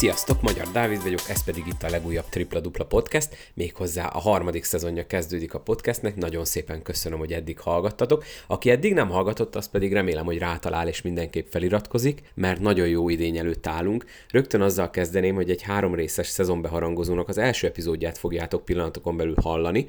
Sziasztok, 0.00 0.42
Magyar 0.42 0.68
Dávid 0.72 1.02
vagyok, 1.02 1.20
ez 1.28 1.44
pedig 1.44 1.66
itt 1.66 1.82
a 1.82 1.90
legújabb 1.90 2.24
Tripla 2.28 2.60
Dupla 2.60 2.84
Podcast, 2.84 3.50
méghozzá 3.54 4.06
a 4.06 4.18
harmadik 4.18 4.64
szezonja 4.64 5.06
kezdődik 5.06 5.54
a 5.54 5.60
podcastnek, 5.60 6.16
nagyon 6.16 6.44
szépen 6.44 6.82
köszönöm, 6.82 7.18
hogy 7.18 7.32
eddig 7.32 7.58
hallgattatok. 7.58 8.24
Aki 8.46 8.70
eddig 8.70 8.94
nem 8.94 9.08
hallgatott, 9.08 9.56
az 9.56 9.68
pedig 9.68 9.92
remélem, 9.92 10.24
hogy 10.24 10.38
rátalál 10.38 10.88
és 10.88 11.02
mindenképp 11.02 11.46
feliratkozik, 11.50 12.22
mert 12.34 12.60
nagyon 12.60 12.88
jó 12.88 13.08
idény 13.08 13.36
előtt 13.36 13.66
állunk. 13.66 14.04
Rögtön 14.28 14.60
azzal 14.60 14.90
kezdeném, 14.90 15.34
hogy 15.34 15.50
egy 15.50 15.62
három 15.62 15.94
részes 15.94 16.26
szezonbeharangozónak 16.26 17.28
az 17.28 17.38
első 17.38 17.66
epizódját 17.66 18.18
fogjátok 18.18 18.64
pillanatokon 18.64 19.16
belül 19.16 19.36
hallani, 19.42 19.86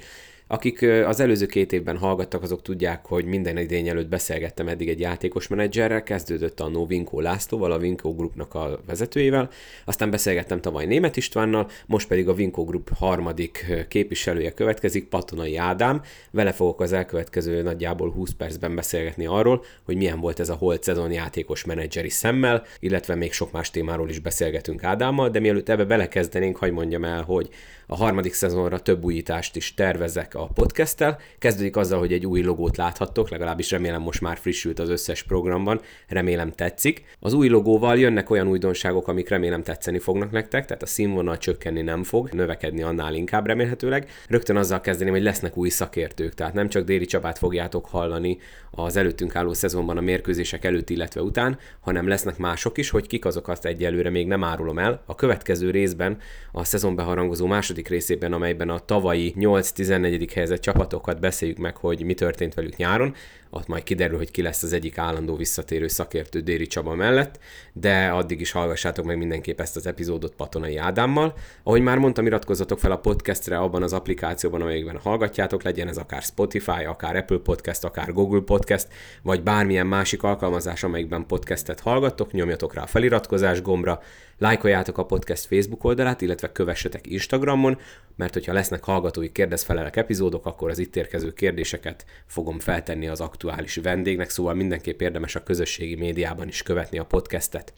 akik 0.51 0.81
az 0.81 1.19
előző 1.19 1.45
két 1.45 1.73
évben 1.73 1.97
hallgattak, 1.97 2.43
azok 2.43 2.61
tudják, 2.61 3.05
hogy 3.05 3.25
minden 3.25 3.57
idény 3.57 3.87
előtt 3.87 4.07
beszélgettem 4.07 4.67
eddig 4.67 4.89
egy 4.89 4.99
játékos 4.99 5.47
menedzserrel, 5.47 6.03
kezdődött 6.03 6.59
a 6.59 6.67
No 6.67 6.85
Vinkó 6.85 7.19
Lászlóval, 7.19 7.71
a 7.71 7.77
Vinkó 7.77 8.15
Groupnak 8.15 8.53
a 8.53 8.79
vezetőjével, 8.85 9.49
aztán 9.85 10.09
beszélgettem 10.09 10.61
tavaly 10.61 10.85
Német 10.85 11.17
Istvánnal, 11.17 11.67
most 11.85 12.07
pedig 12.07 12.27
a 12.27 12.33
Vinkó 12.33 12.65
Group 12.65 12.89
harmadik 12.95 13.85
képviselője 13.87 14.51
következik, 14.51 15.07
Patonai 15.07 15.57
Ádám. 15.57 16.01
Vele 16.31 16.51
fogok 16.51 16.81
az 16.81 16.93
elkövetkező 16.93 17.61
nagyjából 17.61 18.11
20 18.11 18.31
percben 18.31 18.75
beszélgetni 18.75 19.25
arról, 19.25 19.63
hogy 19.83 19.95
milyen 19.95 20.19
volt 20.19 20.39
ez 20.39 20.49
a 20.49 20.55
holt 20.55 20.83
szezon 20.83 21.11
játékos 21.11 21.65
menedzseri 21.65 22.09
szemmel, 22.09 22.63
illetve 22.79 23.15
még 23.15 23.33
sok 23.33 23.51
más 23.51 23.69
témáról 23.69 24.09
is 24.09 24.19
beszélgetünk 24.19 24.83
Ádámmal, 24.83 25.29
de 25.29 25.39
mielőtt 25.39 25.69
ebbe 25.69 25.85
belekezdenénk, 25.85 26.57
hagy 26.57 26.71
mondjam 26.71 27.03
el, 27.03 27.21
hogy 27.21 27.49
a 27.87 27.95
harmadik 27.95 28.33
szezonra 28.33 28.79
több 28.79 29.03
újítást 29.03 29.55
is 29.55 29.73
tervezek 29.73 30.35
a 30.41 30.49
podcasttel. 30.53 31.19
Kezdődik 31.39 31.75
azzal, 31.75 31.99
hogy 31.99 32.13
egy 32.13 32.25
új 32.25 32.41
logót 32.41 32.77
láthattok, 32.77 33.29
legalábbis 33.29 33.71
remélem 33.71 34.01
most 34.01 34.21
már 34.21 34.37
frissült 34.37 34.79
az 34.79 34.89
összes 34.89 35.23
programban, 35.23 35.81
remélem 36.07 36.51
tetszik. 36.51 37.03
Az 37.19 37.33
új 37.33 37.47
logóval 37.47 37.97
jönnek 37.97 38.29
olyan 38.29 38.47
újdonságok, 38.47 39.07
amik 39.07 39.29
remélem 39.29 39.63
tetszeni 39.63 39.99
fognak 39.99 40.31
nektek, 40.31 40.65
tehát 40.65 40.83
a 40.83 40.85
színvonal 40.85 41.37
csökkenni 41.37 41.81
nem 41.81 42.03
fog, 42.03 42.29
növekedni 42.29 42.81
annál 42.81 43.13
inkább 43.13 43.45
remélhetőleg. 43.45 44.09
Rögtön 44.27 44.55
azzal 44.55 44.81
kezdeném, 44.81 45.13
hogy 45.13 45.23
lesznek 45.23 45.57
új 45.57 45.69
szakértők, 45.69 46.33
tehát 46.33 46.53
nem 46.53 46.69
csak 46.69 46.83
Déri 46.83 47.05
Csabát 47.05 47.37
fogjátok 47.37 47.85
hallani 47.85 48.37
az 48.71 48.95
előttünk 48.95 49.35
álló 49.35 49.53
szezonban 49.53 49.97
a 49.97 50.01
mérkőzések 50.01 50.65
előtt, 50.65 50.89
illetve 50.89 51.21
után, 51.21 51.57
hanem 51.79 52.07
lesznek 52.07 52.37
mások 52.37 52.77
is, 52.77 52.89
hogy 52.89 53.07
kik 53.07 53.25
azok 53.25 53.47
azt 53.47 53.65
egyelőre 53.65 54.09
még 54.09 54.27
nem 54.27 54.43
árulom 54.43 54.79
el. 54.79 55.03
A 55.05 55.15
következő 55.15 55.71
részben, 55.71 56.17
a 56.51 56.63
szezonbeharangozó 56.63 57.45
második 57.45 57.87
részében, 57.87 58.33
amelyben 58.33 58.69
a 58.69 58.79
tavalyi 58.79 59.33
8-14 59.37 60.29
helyezett 60.33 60.61
csapatokat 60.61 61.19
beszéljük 61.19 61.57
meg, 61.57 61.77
hogy 61.77 62.03
mi 62.03 62.13
történt 62.13 62.53
velük 62.53 62.75
nyáron, 62.75 63.15
ott 63.53 63.67
majd 63.67 63.83
kiderül, 63.83 64.17
hogy 64.17 64.31
ki 64.31 64.41
lesz 64.41 64.63
az 64.63 64.73
egyik 64.73 64.97
állandó 64.97 65.35
visszatérő 65.35 65.87
szakértő 65.87 66.39
Déri 66.39 66.67
Csaba 66.67 66.95
mellett, 66.95 67.39
de 67.73 68.07
addig 68.07 68.41
is 68.41 68.51
hallgassátok 68.51 69.05
meg 69.05 69.17
mindenképp 69.17 69.59
ezt 69.59 69.75
az 69.75 69.85
epizódot 69.85 70.35
Patonai 70.35 70.77
Ádámmal. 70.77 71.33
Ahogy 71.63 71.81
már 71.81 71.97
mondtam, 71.97 72.25
iratkozzatok 72.25 72.79
fel 72.79 72.91
a 72.91 72.97
podcastre 72.97 73.57
abban 73.57 73.83
az 73.83 73.93
applikációban, 73.93 74.61
amelyikben 74.61 74.97
hallgatjátok, 74.97 75.63
legyen 75.63 75.87
ez 75.87 75.97
akár 75.97 76.21
Spotify, 76.21 76.83
akár 76.87 77.15
Apple 77.15 77.37
Podcast, 77.37 77.83
akár 77.83 78.13
Google 78.13 78.41
Podcast, 78.41 78.87
vagy 79.21 79.43
bármilyen 79.43 79.87
másik 79.87 80.23
alkalmazás, 80.23 80.83
amelyikben 80.83 81.25
podcastet 81.25 81.79
hallgattok, 81.79 82.31
nyomjatok 82.31 82.73
rá 82.73 82.81
a 82.81 82.87
feliratkozás 82.87 83.61
gombra, 83.61 84.01
lájkoljátok 84.37 84.97
a 84.97 85.05
podcast 85.05 85.45
Facebook 85.45 85.83
oldalát, 85.83 86.21
illetve 86.21 86.51
kövessetek 86.51 87.07
Instagramon, 87.07 87.77
mert 88.15 88.33
hogyha 88.33 88.53
lesznek 88.53 88.83
hallgatói 88.83 89.31
kérdezfelelek 89.31 89.95
epizódok, 89.95 90.45
akkor 90.45 90.69
az 90.69 90.79
itt 90.79 90.95
érkező 90.95 91.33
kérdéseket 91.33 92.05
fogom 92.25 92.59
feltenni 92.59 93.07
az 93.07 93.21
aktuális 93.21 93.40
vendégnek, 93.83 94.29
szóval 94.29 94.53
mindenképp 94.53 95.01
érdemes 95.01 95.35
a 95.35 95.43
közösségi 95.43 95.95
médiában 95.95 96.47
is 96.47 96.63
követni 96.63 96.99
a 96.99 97.05
podcastet. 97.05 97.73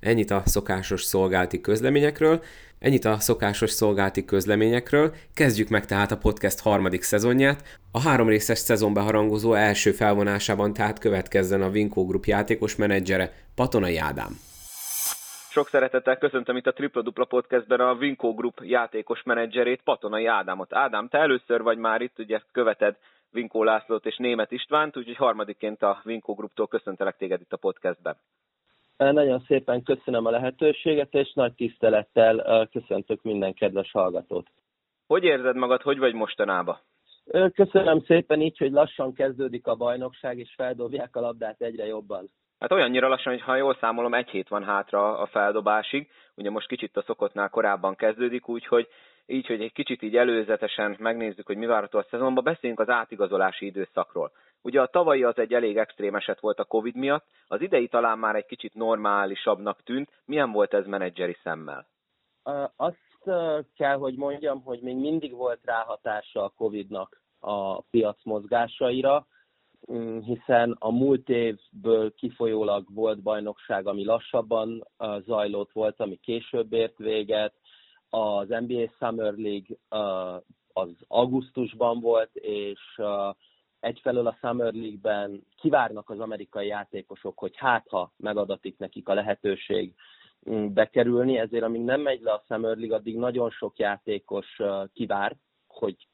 Ennyit 0.00 0.30
a 0.30 0.42
szokásos 0.44 1.02
szolgálti 1.02 1.60
közleményekről, 1.60 2.42
ennyit 2.78 3.04
a 3.04 3.18
szokásos 3.18 3.70
szolgálti 3.70 4.24
közleményekről. 4.24 5.14
Kezdjük 5.34 5.68
meg 5.68 5.86
tehát 5.86 6.10
a 6.10 6.16
podcast 6.18 6.60
harmadik 6.60 7.02
szezonját. 7.02 7.78
A 7.92 8.00
három 8.00 8.28
részes 8.28 8.58
szezonbe 8.58 9.00
harangozó 9.00 9.54
első 9.54 9.90
felvonásában 9.92 10.72
tehát 10.72 10.98
következzen 10.98 11.62
a 11.62 11.70
Vinko 11.70 12.06
Group 12.06 12.24
játékos 12.24 12.76
menedzsere 12.76 13.32
Patonai 13.54 13.96
Ádám. 13.96 14.38
Sok 15.50 15.68
szeretettel 15.68 16.18
köszöntöm 16.18 16.56
itt 16.56 16.66
a 16.66 16.72
Tripla 16.72 17.02
Dupla 17.02 17.24
Podcastben 17.24 17.80
a 17.80 17.94
Vinko 17.94 18.34
Group 18.34 18.60
játékos 18.62 19.22
menedzserét, 19.22 19.80
Patonai 19.84 20.26
Ádámot. 20.26 20.74
Ádám, 20.74 21.08
te 21.08 21.18
először 21.18 21.62
vagy 21.62 21.78
már 21.78 22.00
itt, 22.00 22.18
ugye 22.18 22.40
követed 22.52 22.96
Vinkó 23.30 23.62
Lászlót 23.62 24.06
és 24.06 24.16
Német 24.16 24.52
Istvánt, 24.52 24.96
úgyhogy 24.96 25.16
harmadikként 25.16 25.82
a 25.82 26.00
Vinko 26.04 26.34
Grouptól 26.34 26.66
köszöntelek 26.66 27.16
téged 27.16 27.40
itt 27.40 27.52
a 27.52 27.56
podcastben. 27.56 28.16
Nagyon 28.96 29.44
szépen 29.46 29.82
köszönöm 29.82 30.26
a 30.26 30.30
lehetőséget, 30.30 31.14
és 31.14 31.32
nagy 31.34 31.54
tisztelettel 31.54 32.68
köszöntök 32.72 33.22
minden 33.22 33.54
kedves 33.54 33.90
hallgatót. 33.90 34.46
Hogy 35.06 35.24
érzed 35.24 35.56
magad, 35.56 35.82
hogy 35.82 35.98
vagy 35.98 36.14
mostanában? 36.14 36.78
Köszönöm 37.54 38.00
szépen 38.00 38.40
így, 38.40 38.58
hogy 38.58 38.70
lassan 38.70 39.12
kezdődik 39.14 39.66
a 39.66 39.74
bajnokság, 39.74 40.38
és 40.38 40.54
feldobják 40.56 41.16
a 41.16 41.20
labdát 41.20 41.60
egyre 41.60 41.86
jobban. 41.86 42.30
Hát 42.58 42.72
olyannyira 42.72 43.08
lassan, 43.08 43.32
hogy 43.32 43.42
ha 43.42 43.56
jól 43.56 43.76
számolom, 43.80 44.14
egy 44.14 44.28
hét 44.28 44.48
van 44.48 44.64
hátra 44.64 45.18
a 45.18 45.26
feldobásig. 45.26 46.10
Ugye 46.34 46.50
most 46.50 46.68
kicsit 46.68 46.96
a 46.96 47.02
szokottnál 47.02 47.48
korábban 47.48 47.94
kezdődik, 47.94 48.48
úgyhogy 48.48 48.88
így, 49.28 49.46
hogy 49.46 49.60
egy 49.60 49.72
kicsit 49.72 50.02
így 50.02 50.16
előzetesen 50.16 50.96
megnézzük, 50.98 51.46
hogy 51.46 51.56
mi 51.56 51.66
várható 51.66 51.98
a 51.98 52.06
szezonban, 52.10 52.44
beszéljünk 52.44 52.80
az 52.80 52.88
átigazolási 52.88 53.66
időszakról. 53.66 54.32
Ugye 54.62 54.80
a 54.80 54.86
tavalyi 54.86 55.22
az 55.22 55.38
egy 55.38 55.54
elég 55.54 55.76
extrém 55.76 56.14
eset 56.14 56.40
volt 56.40 56.58
a 56.58 56.64
Covid 56.64 56.94
miatt, 56.94 57.26
az 57.46 57.60
idei 57.60 57.88
talán 57.88 58.18
már 58.18 58.34
egy 58.34 58.46
kicsit 58.46 58.74
normálisabbnak 58.74 59.82
tűnt. 59.82 60.10
Milyen 60.24 60.52
volt 60.52 60.74
ez 60.74 60.86
menedzseri 60.86 61.36
szemmel? 61.42 61.86
Azt 62.76 63.06
kell, 63.76 63.96
hogy 63.96 64.14
mondjam, 64.14 64.62
hogy 64.62 64.80
még 64.80 64.96
mindig 64.96 65.32
volt 65.32 65.60
ráhatása 65.64 66.44
a 66.44 66.52
Covid-nak 66.56 67.20
a 67.40 67.80
piac 67.80 68.24
mozgásaira, 68.24 69.26
mm, 69.92 70.18
hiszen 70.18 70.76
a 70.78 70.90
múlt 70.90 71.28
évből 71.28 72.14
kifolyólag 72.14 72.94
volt 72.94 73.22
bajnokság, 73.22 73.86
ami 73.86 74.04
lassabban 74.04 74.86
zajlott 75.26 75.72
volt, 75.72 76.00
ami 76.00 76.16
később 76.16 76.72
ért 76.72 76.96
véget, 76.96 77.54
az 78.10 78.48
NBA 78.48 78.90
Summer 78.98 79.34
League 79.34 79.76
az 80.72 80.90
augusztusban 81.08 82.00
volt, 82.00 82.36
és 82.36 83.00
egyfelől 83.80 84.26
a 84.26 84.36
Summer 84.40 84.72
League-ben 84.72 85.46
kivárnak 85.56 86.10
az 86.10 86.20
amerikai 86.20 86.66
játékosok, 86.66 87.38
hogy 87.38 87.56
hát 87.56 87.88
ha 87.88 88.12
megadatik 88.16 88.78
nekik 88.78 89.08
a 89.08 89.14
lehetőség 89.14 89.94
mm, 90.50 90.72
bekerülni, 90.72 91.38
ezért 91.38 91.62
amíg 91.62 91.82
nem 91.82 92.00
megy 92.00 92.20
le 92.20 92.32
a 92.32 92.44
Summer 92.46 92.76
League, 92.76 92.96
addig 92.96 93.16
nagyon 93.16 93.50
sok 93.50 93.78
játékos 93.78 94.60
kivár, 94.92 95.36
hogy 95.66 96.08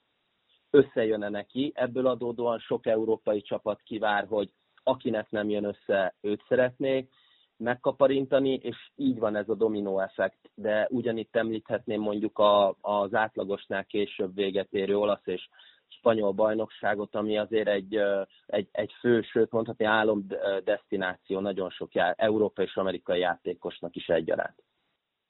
összejön-e 0.70 1.28
neki. 1.28 1.72
Ebből 1.74 2.06
adódóan 2.06 2.58
sok 2.58 2.86
európai 2.86 3.42
csapat 3.42 3.82
kivár, 3.82 4.26
hogy 4.26 4.52
akinek 4.82 5.30
nem 5.30 5.48
jön 5.48 5.64
össze, 5.64 6.14
őt 6.20 6.44
szeretnék 6.48 7.12
megkaparintani, 7.56 8.54
és 8.54 8.90
így 8.96 9.18
van 9.18 9.36
ez 9.36 9.48
a 9.48 9.54
dominó 9.54 10.00
effekt. 10.00 10.50
De 10.54 10.86
ugyanitt 10.90 11.36
említhetném 11.36 12.00
mondjuk 12.00 12.38
a, 12.38 12.76
az 12.80 13.14
átlagosnál 13.14 13.84
később 13.84 14.34
véget 14.34 14.72
érő 14.72 14.96
olasz 14.96 15.26
és 15.26 15.48
spanyol 15.88 16.32
bajnokságot, 16.32 17.14
ami 17.14 17.38
azért 17.38 17.68
egy, 17.68 18.00
egy, 18.46 18.68
egy 18.72 18.92
fő, 19.00 19.22
sőt 19.22 19.50
mondhatni 19.50 19.84
álom 19.84 20.26
destináció 20.64 21.40
nagyon 21.40 21.70
sok 21.70 21.94
já, 21.94 22.14
európai 22.16 22.64
és 22.64 22.76
amerikai 22.76 23.18
játékosnak 23.18 23.96
is 23.96 24.08
egyaránt. 24.08 24.62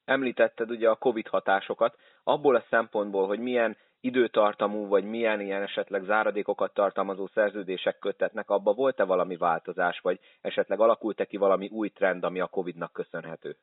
Említetted 0.04 0.70
ugye 0.70 0.88
a 0.88 0.96
Covid 0.96 1.26
hatásokat, 1.26 1.96
abból 2.22 2.56
a 2.56 2.64
szempontból, 2.70 3.26
hogy 3.26 3.38
milyen 3.38 3.76
időtartamú, 4.04 4.86
vagy 4.86 5.04
milyen 5.04 5.40
ilyen 5.40 5.62
esetleg 5.62 6.02
záradékokat 6.02 6.74
tartalmazó 6.74 7.26
szerződések 7.26 7.98
kötetnek, 7.98 8.50
abba 8.50 8.72
volt-e 8.72 9.04
valami 9.04 9.36
változás, 9.36 10.00
vagy 10.00 10.18
esetleg 10.40 10.80
alakult-e 10.80 11.24
ki 11.24 11.36
valami 11.36 11.68
új 11.68 11.88
trend, 11.88 12.24
ami 12.24 12.40
a 12.40 12.46
Covid-nak 12.46 12.92
köszönhető? 12.92 13.56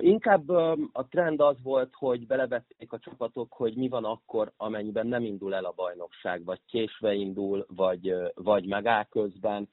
Inkább 0.00 0.48
a 0.92 1.06
trend 1.10 1.40
az 1.40 1.62
volt, 1.62 1.90
hogy 1.94 2.26
belevették 2.26 2.92
a 2.92 2.98
csapatok, 2.98 3.52
hogy 3.52 3.76
mi 3.76 3.88
van 3.88 4.04
akkor, 4.04 4.52
amennyiben 4.56 5.06
nem 5.06 5.24
indul 5.24 5.54
el 5.54 5.64
a 5.64 5.72
bajnokság, 5.76 6.44
vagy 6.44 6.60
késve 6.66 7.12
indul, 7.12 7.66
vagy, 7.68 8.14
vagy 8.34 8.66
megáll 8.66 9.04
közben. 9.04 9.68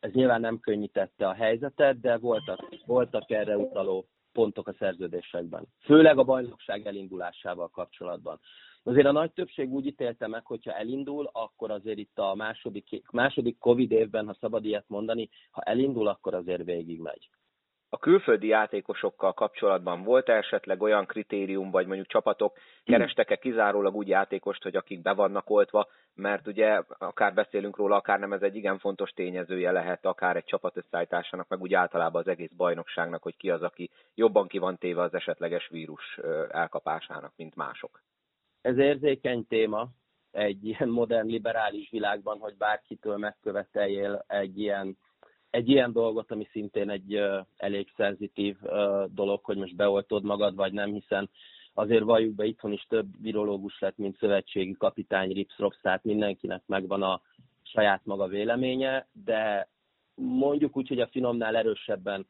Ez 0.00 0.12
nyilván 0.12 0.40
nem 0.40 0.60
könnyítette 0.60 1.28
a 1.28 1.34
helyzetet, 1.34 2.00
de 2.00 2.16
voltak, 2.16 2.68
voltak 2.86 3.30
erre 3.30 3.56
utaló 3.56 4.06
pontok 4.32 4.68
a 4.68 4.74
szerződésekben. 4.78 5.66
Főleg 5.80 6.18
a 6.18 6.24
bajnokság 6.24 6.86
elindulásával 6.86 7.68
kapcsolatban. 7.68 8.40
Azért 8.84 9.06
a 9.06 9.12
nagy 9.12 9.32
többség 9.32 9.72
úgy 9.72 9.86
ítélte 9.86 10.26
meg, 10.26 10.46
hogyha 10.46 10.72
elindul, 10.72 11.30
akkor 11.32 11.70
azért 11.70 11.98
itt 11.98 12.18
a 12.18 12.34
második, 12.34 13.10
második 13.10 13.58
Covid 13.58 13.90
évben, 13.92 14.26
ha 14.26 14.34
szabad 14.40 14.64
ilyet 14.64 14.88
mondani, 14.88 15.28
ha 15.50 15.60
elindul, 15.62 16.08
akkor 16.08 16.34
azért 16.34 16.64
végig 16.64 17.00
megy. 17.00 17.28
a 17.94 17.98
külföldi 17.98 18.46
játékosokkal 18.46 19.32
kapcsolatban 19.32 20.02
volt 20.02 20.28
esetleg 20.28 20.82
olyan 20.82 21.06
kritérium, 21.06 21.70
vagy 21.70 21.86
mondjuk 21.86 22.06
csapatok 22.06 22.56
kerestek-e 22.84 23.36
kizárólag 23.36 23.94
úgy 23.94 24.08
játékost, 24.08 24.62
hogy 24.62 24.76
akik 24.76 25.02
be 25.02 25.12
vannak 25.12 25.50
oltva, 25.50 25.88
mert 26.14 26.46
ugye 26.46 26.82
akár 26.98 27.34
beszélünk 27.34 27.76
róla, 27.76 27.96
akár 27.96 28.18
nem, 28.18 28.32
ez 28.32 28.42
egy 28.42 28.56
igen 28.56 28.78
fontos 28.78 29.10
tényezője 29.10 29.70
lehet 29.70 30.04
akár 30.04 30.36
egy 30.36 30.44
csapat 30.44 30.76
összeállításának, 30.76 31.48
meg 31.48 31.60
úgy 31.60 31.74
általában 31.74 32.20
az 32.20 32.28
egész 32.28 32.52
bajnokságnak, 32.56 33.22
hogy 33.22 33.36
ki 33.36 33.50
az, 33.50 33.62
aki 33.62 33.90
jobban 34.14 34.46
ki 34.46 34.58
van 34.58 34.78
téve 34.78 35.02
az 35.02 35.14
esetleges 35.14 35.68
vírus 35.68 36.18
elkapásának, 36.50 37.32
mint 37.36 37.54
mások. 37.54 38.02
Ez 38.62 38.78
érzékeny 38.78 39.46
téma 39.46 39.88
egy 40.30 40.66
ilyen 40.66 40.88
modern 40.88 41.28
liberális 41.28 41.90
világban, 41.90 42.38
hogy 42.38 42.56
bárkitől 42.56 43.16
megköveteljél 43.16 44.24
egy 44.26 44.58
ilyen 44.58 44.96
egy 45.50 45.68
ilyen 45.68 45.92
dolgot, 45.92 46.30
ami 46.30 46.48
szintén 46.50 46.90
egy 46.90 47.14
uh, 47.14 47.46
elég 47.56 47.92
szenzitív 47.96 48.56
dolog, 49.06 49.44
hogy 49.44 49.56
most 49.56 49.76
beoltod 49.76 50.24
magad, 50.24 50.54
vagy 50.54 50.72
nem, 50.72 50.92
hiszen 50.92 51.30
azért 51.74 52.02
valljuk 52.04 52.34
be, 52.34 52.44
itthon 52.44 52.72
is 52.72 52.86
több 52.88 53.06
virológus 53.22 53.80
lett, 53.80 53.96
mint 53.96 54.18
szövetségi 54.18 54.76
kapitány 54.78 55.32
Rips 55.32 55.58
Rops, 55.58 55.78
tehát 55.82 56.04
mindenkinek 56.04 56.62
megvan 56.66 57.02
a 57.02 57.20
saját 57.62 58.04
maga 58.04 58.26
véleménye, 58.26 59.06
de 59.24 59.68
mondjuk 60.14 60.76
úgy, 60.76 60.88
hogy 60.88 61.00
a 61.00 61.08
finomnál 61.08 61.56
erősebben 61.56 62.26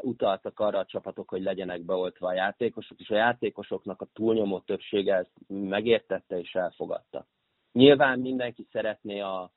utaltak 0.00 0.60
arra 0.60 0.78
a 0.78 0.84
csapatok, 0.84 1.28
hogy 1.28 1.42
legyenek 1.42 1.80
beoltva 1.80 2.28
a 2.28 2.32
játékosok, 2.34 3.00
és 3.00 3.10
a 3.10 3.14
játékosoknak 3.14 4.00
a 4.00 4.08
túlnyomó 4.12 4.60
többsége 4.60 5.14
ezt 5.14 5.32
megértette 5.48 6.38
és 6.38 6.54
elfogadta. 6.54 7.26
Nyilván 7.72 8.18
mindenki 8.18 8.66
szeretné 8.72 9.20
a, 9.20 9.50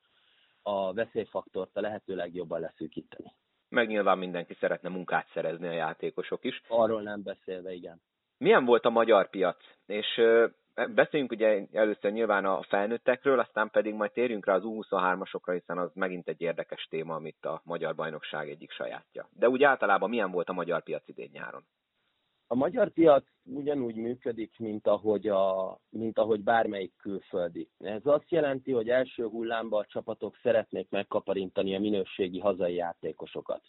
a 0.61 0.93
veszélyfaktort 0.93 1.77
a 1.77 1.81
lehető 1.81 2.15
legjobban 2.15 2.59
leszűkíteni. 2.59 3.31
Meg 3.69 3.87
nyilván 3.87 4.17
mindenki 4.17 4.53
szeretne 4.53 4.89
munkát 4.89 5.27
szerezni 5.33 5.67
a 5.67 5.71
játékosok 5.71 6.43
is. 6.43 6.61
Arról 6.67 7.01
nem 7.01 7.23
beszélve, 7.23 7.73
igen. 7.73 8.01
Milyen 8.37 8.65
volt 8.65 8.85
a 8.85 8.89
magyar 8.89 9.29
piac? 9.29 9.57
És 9.85 10.21
beszéljünk 10.93 11.31
ugye 11.31 11.65
először 11.71 12.11
nyilván 12.11 12.45
a 12.45 12.63
felnőttekről, 12.63 13.39
aztán 13.39 13.69
pedig 13.69 13.93
majd 13.93 14.11
térjünk 14.11 14.45
rá 14.45 14.55
az 14.55 14.63
U23-asokra, 14.65 15.51
hiszen 15.51 15.77
az 15.77 15.91
megint 15.93 16.27
egy 16.27 16.41
érdekes 16.41 16.87
téma, 16.89 17.15
amit 17.15 17.45
a 17.45 17.61
magyar 17.63 17.95
bajnokság 17.95 18.49
egyik 18.49 18.71
sajátja. 18.71 19.29
De 19.31 19.49
úgy 19.49 19.63
általában 19.63 20.09
milyen 20.09 20.31
volt 20.31 20.49
a 20.49 20.53
magyar 20.53 20.83
piac 20.83 21.07
idén 21.07 21.29
nyáron? 21.33 21.63
A 22.47 22.55
magyar 22.55 22.89
piac 22.89 23.23
ugyanúgy 23.43 23.95
működik, 23.95 24.59
mint 24.59 24.87
ahogy, 24.87 25.27
a, 25.27 25.77
mint 25.89 26.17
ahogy 26.17 26.43
bármelyik 26.43 26.93
külföldi. 26.97 27.69
Ez 27.77 28.01
azt 28.03 28.31
jelenti, 28.31 28.71
hogy 28.71 28.89
első 28.89 29.27
hullámban 29.27 29.81
a 29.81 29.85
csapatok 29.85 30.35
szeretnék 30.41 30.89
megkaparintani 30.89 31.75
a 31.75 31.79
minőségi 31.79 32.39
hazai 32.39 32.73
játékosokat. 32.73 33.61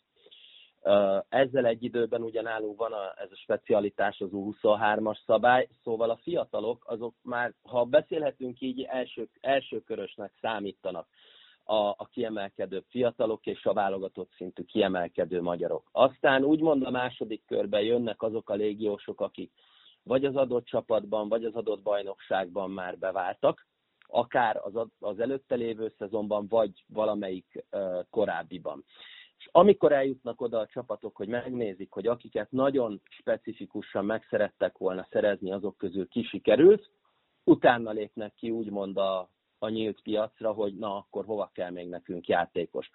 Ezzel 1.28 1.66
egy 1.66 1.84
időben 1.84 2.22
ugyanálló 2.22 2.74
van 2.74 2.92
a, 2.92 3.14
ez 3.16 3.30
a 3.30 3.36
specialitás, 3.36 4.20
az 4.20 4.28
U23-as 4.32 5.18
szabály, 5.26 5.68
szóval 5.82 6.10
a 6.10 6.18
fiatalok 6.22 6.84
azok 6.86 7.14
már, 7.22 7.52
ha 7.62 7.84
beszélhetünk 7.84 8.60
így, 8.60 8.82
első, 8.82 9.28
elsőkörösnek 9.40 10.32
számítanak 10.40 11.06
a, 11.64 11.74
a 11.74 12.08
kiemelkedő 12.12 12.84
fiatalok 12.88 13.46
és 13.46 13.64
a 13.64 13.72
válogatott 13.72 14.30
szintű 14.36 14.62
kiemelkedő 14.62 15.42
magyarok. 15.42 15.88
Aztán 15.92 16.44
úgymond 16.44 16.82
a 16.82 16.90
második 16.90 17.44
körben 17.46 17.82
jönnek 17.82 18.22
azok 18.22 18.50
a 18.50 18.54
légiósok, 18.54 19.20
akik 19.20 19.52
vagy 20.02 20.24
az 20.24 20.36
adott 20.36 20.64
csapatban, 20.64 21.28
vagy 21.28 21.44
az 21.44 21.54
adott 21.54 21.82
bajnokságban 21.82 22.70
már 22.70 22.98
beváltak, 22.98 23.66
akár 24.06 24.60
az, 24.64 24.86
az 25.00 25.20
előtte 25.20 25.54
lévő 25.54 25.94
szezonban, 25.98 26.46
vagy 26.48 26.84
valamelyik 26.86 27.64
uh, 27.70 27.98
korábbiban. 28.10 28.84
És 29.42 29.48
amikor 29.52 29.92
eljutnak 29.92 30.40
oda 30.40 30.58
a 30.58 30.66
csapatok, 30.66 31.16
hogy 31.16 31.28
megnézik, 31.28 31.92
hogy 31.92 32.06
akiket 32.06 32.50
nagyon 32.50 33.00
specifikusan 33.08 34.04
megszerettek 34.04 34.78
volna 34.78 35.06
szerezni, 35.10 35.52
azok 35.52 35.76
közül 35.76 36.08
ki 36.08 36.22
sikerült, 36.22 36.90
utána 37.44 37.90
lépnek 37.90 38.34
ki 38.34 38.50
úgymond 38.50 38.96
a, 38.96 39.28
a 39.58 39.68
nyílt 39.68 40.02
piacra, 40.02 40.52
hogy 40.52 40.74
na 40.74 40.96
akkor 40.96 41.24
hova 41.24 41.50
kell 41.54 41.70
még 41.70 41.88
nekünk 41.88 42.28
játékos. 42.28 42.90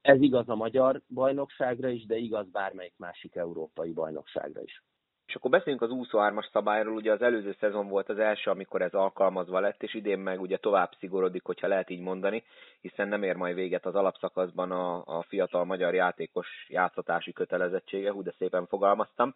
Ez 0.00 0.20
igaz 0.20 0.48
a 0.48 0.54
magyar 0.54 1.02
bajnokságra 1.08 1.88
is, 1.88 2.06
de 2.06 2.16
igaz 2.16 2.50
bármelyik 2.50 2.94
másik 2.96 3.34
európai 3.34 3.92
bajnokságra 3.92 4.62
is. 4.62 4.82
És 5.26 5.34
akkor 5.34 5.50
beszéljünk 5.50 5.82
az 5.82 5.90
23-as 5.92 6.50
szabályról, 6.52 6.94
ugye 6.94 7.12
az 7.12 7.22
előző 7.22 7.56
szezon 7.60 7.88
volt 7.88 8.08
az 8.08 8.18
első, 8.18 8.50
amikor 8.50 8.82
ez 8.82 8.92
alkalmazva 8.92 9.60
lett, 9.60 9.82
és 9.82 9.94
idén 9.94 10.18
meg 10.18 10.40
ugye 10.40 10.56
tovább 10.56 10.92
szigorodik, 10.98 11.44
hogyha 11.44 11.68
lehet 11.68 11.90
így 11.90 12.00
mondani, 12.00 12.44
hiszen 12.80 13.08
nem 13.08 13.22
ér 13.22 13.36
majd 13.36 13.54
véget 13.54 13.86
az 13.86 13.94
alapszakaszban 13.94 14.70
a, 14.70 15.02
a 15.18 15.22
fiatal 15.28 15.64
magyar 15.64 15.94
játékos 15.94 16.66
játszatási 16.68 17.32
kötelezettsége, 17.32 18.10
hú, 18.10 18.22
de 18.22 18.34
szépen 18.38 18.66
fogalmaztam. 18.66 19.34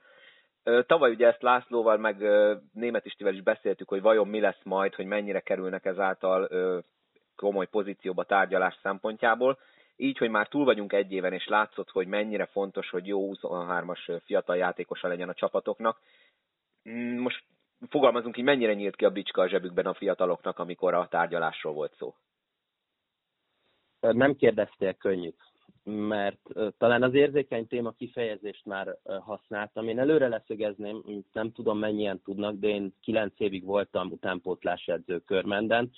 Tavaly 0.87 1.11
ugye 1.11 1.27
ezt 1.27 1.43
Lászlóval, 1.43 1.97
meg 1.97 2.17
Német 2.73 3.07
Istivel 3.07 3.35
is 3.35 3.43
beszéltük, 3.43 3.89
hogy 3.89 4.01
vajon 4.01 4.29
mi 4.29 4.41
lesz 4.41 4.63
majd, 4.63 4.95
hogy 4.95 5.07
mennyire 5.07 5.41
kerülnek 5.41 5.85
ezáltal 5.85 6.49
komoly 7.37 7.67
pozícióba 7.67 8.25
tárgyalás 8.25 8.79
szempontjából. 8.83 9.59
Így, 10.00 10.19
hogy 10.19 10.31
már 10.31 10.49
túl 10.49 10.64
vagyunk 10.64 10.93
egy 10.93 11.12
éven, 11.12 11.32
és 11.32 11.47
látszott, 11.47 11.91
hogy 11.91 12.06
mennyire 12.06 12.47
fontos, 12.47 12.91
hogy 12.91 13.06
jó 13.06 13.31
23-as 13.35 14.20
fiatal 14.25 14.56
játékosa 14.56 15.08
legyen 15.08 15.29
a 15.29 15.35
csapatoknak. 15.35 16.00
Mm, 16.88 17.19
most 17.19 17.44
fogalmazunk 17.88 18.37
így, 18.37 18.44
mennyire 18.44 18.75
nyílt 18.75 18.97
ki 18.97 19.05
a 19.05 19.11
bicska 19.11 19.43
a 19.43 19.49
zsebükben 19.49 19.87
a 19.87 19.94
fiataloknak, 19.94 20.58
amikor 20.58 20.94
a 20.94 21.08
tárgyalásról 21.08 21.73
volt 21.73 21.94
szó? 21.97 22.14
Nem 24.00 24.37
kérdeztél 24.37 24.94
könnyűt 24.94 25.50
mert 25.85 26.38
talán 26.79 27.02
az 27.02 27.14
érzékeny 27.14 27.67
téma 27.67 27.91
kifejezést 27.91 28.64
már 28.64 28.97
használtam. 29.20 29.88
Én 29.88 29.99
előre 29.99 30.29
leszögezném, 30.29 31.02
nem 31.32 31.52
tudom 31.52 31.79
mennyien 31.79 32.20
tudnak, 32.23 32.55
de 32.55 32.69
én 32.69 32.94
kilenc 33.00 33.32
évig 33.37 33.64
voltam 33.64 34.11
utánpótlás 34.11 34.87
edző 34.87 35.19
Körmenden. 35.19 35.91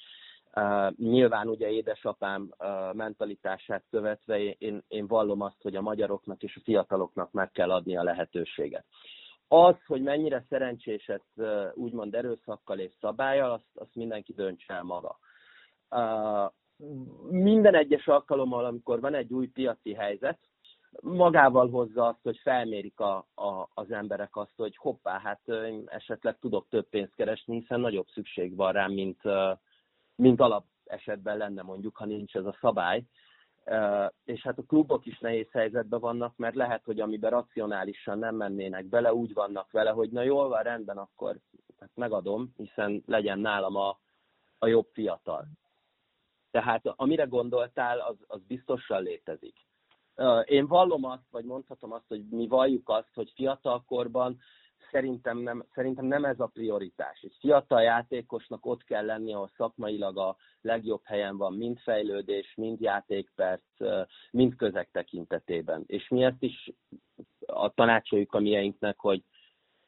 Uh, 0.57 0.91
nyilván 0.97 1.49
ugye 1.49 1.71
édesapám 1.71 2.51
uh, 2.59 2.95
mentalitását 2.95 3.85
követve 3.91 4.43
én, 4.43 4.83
én 4.89 5.07
vallom 5.07 5.41
azt, 5.41 5.63
hogy 5.63 5.77
a 5.77 5.81
magyaroknak 5.81 6.43
és 6.43 6.57
a 6.57 6.61
fiataloknak 6.65 7.33
meg 7.33 7.51
kell 7.51 7.71
adni 7.71 7.97
a 7.97 8.03
lehetőséget. 8.03 8.85
Az, 9.49 9.77
hogy 9.87 10.03
mennyire 10.03 10.45
szerencsés 10.49 11.09
ez 11.09 11.21
uh, 11.35 11.71
úgymond 11.75 12.15
erőszakkal 12.15 12.79
és 12.79 12.93
szabályal, 13.01 13.51
azt, 13.51 13.71
azt 13.75 13.95
mindenki 13.95 14.33
döntse 14.33 14.75
el 14.75 14.83
maga. 14.83 15.19
Minden 17.31 17.75
egyes 17.75 18.07
alkalommal, 18.07 18.65
amikor 18.65 19.01
van 19.01 19.15
egy 19.15 19.33
új 19.33 19.47
piaci 19.47 19.95
helyzet, 19.95 20.39
magával 21.01 21.69
hozza 21.69 22.07
azt, 22.07 22.23
hogy 22.23 22.39
felmérik 22.43 23.01
a, 23.01 23.17
a, 23.35 23.69
az 23.75 23.91
emberek 23.91 24.37
azt, 24.37 24.57
hogy 24.57 24.77
hoppá, 24.77 25.21
hát 25.21 25.41
esetleg 25.87 26.39
tudok 26.39 26.67
több 26.69 26.89
pénzt 26.89 27.15
keresni, 27.15 27.59
hiszen 27.59 27.81
nagyobb 27.81 28.07
szükség 28.07 28.57
van 28.57 28.73
rám, 28.73 28.93
mint, 28.93 29.21
mint 30.23 30.41
alap 30.41 30.65
esetben 30.85 31.37
lenne 31.37 31.63
mondjuk, 31.63 31.97
ha 31.97 32.05
nincs 32.05 32.35
ez 32.35 32.45
a 32.45 32.57
szabály. 32.61 33.05
És 34.25 34.43
hát 34.43 34.59
a 34.59 34.63
klubok 34.63 35.07
is 35.07 35.19
nehéz 35.19 35.51
helyzetben 35.51 36.01
vannak, 36.01 36.37
mert 36.37 36.55
lehet, 36.55 36.85
hogy 36.85 37.01
amiben 37.01 37.31
racionálisan 37.31 38.19
nem 38.19 38.35
mennének 38.35 38.87
bele, 38.87 39.15
úgy 39.15 39.33
vannak 39.33 39.71
vele, 39.71 39.91
hogy 39.91 40.11
na 40.11 40.23
jól 40.23 40.49
van, 40.49 40.63
rendben, 40.63 40.99
akkor 40.99 41.37
hát 41.79 41.91
megadom, 41.95 42.53
hiszen 42.57 43.03
legyen 43.07 43.39
nálam 43.39 43.77
a, 43.77 43.99
a 44.59 44.67
jobb 44.67 44.89
fiatal. 44.93 45.47
Tehát 46.51 46.83
amire 46.87 47.25
gondoltál, 47.25 48.01
az, 48.01 48.17
az 48.27 48.41
biztosan 48.47 49.03
létezik. 49.03 49.57
Én 50.45 50.67
vallom 50.67 51.05
azt, 51.05 51.31
vagy 51.31 51.45
mondhatom 51.45 51.93
azt, 51.93 52.09
hogy 52.09 52.25
mi 52.29 52.47
valljuk 52.47 52.89
azt, 52.89 53.15
hogy 53.15 53.33
fiatalkorban 53.35 54.39
szerintem 54.93 55.39
nem, 55.39 55.65
szerintem 55.75 56.05
nem 56.05 56.25
ez 56.25 56.41
a 56.41 56.47
prioritás. 56.47 57.21
Egy 57.23 57.37
fiatal 57.41 57.83
játékosnak 57.83 58.67
ott 58.67 58.85
kell 58.85 59.05
lenni, 59.05 59.35
ahol 59.35 59.51
szakmailag 59.57 60.19
a 60.19 60.37
legjobb 60.61 61.03
helyen 61.05 61.37
van, 61.37 61.55
mind 61.55 61.79
fejlődés, 61.79 62.55
mind 62.57 62.81
játékperc, 62.81 63.63
mind 64.31 64.57
közeg 64.57 64.89
tekintetében. 64.91 65.85
És 65.87 66.09
mi 66.09 66.25
ezt 66.25 66.43
is 66.43 66.71
a 67.47 67.75
tanácsoljuk 67.75 68.33
a 68.33 68.41
mieinknek, 68.41 68.99
hogy, 68.99 69.23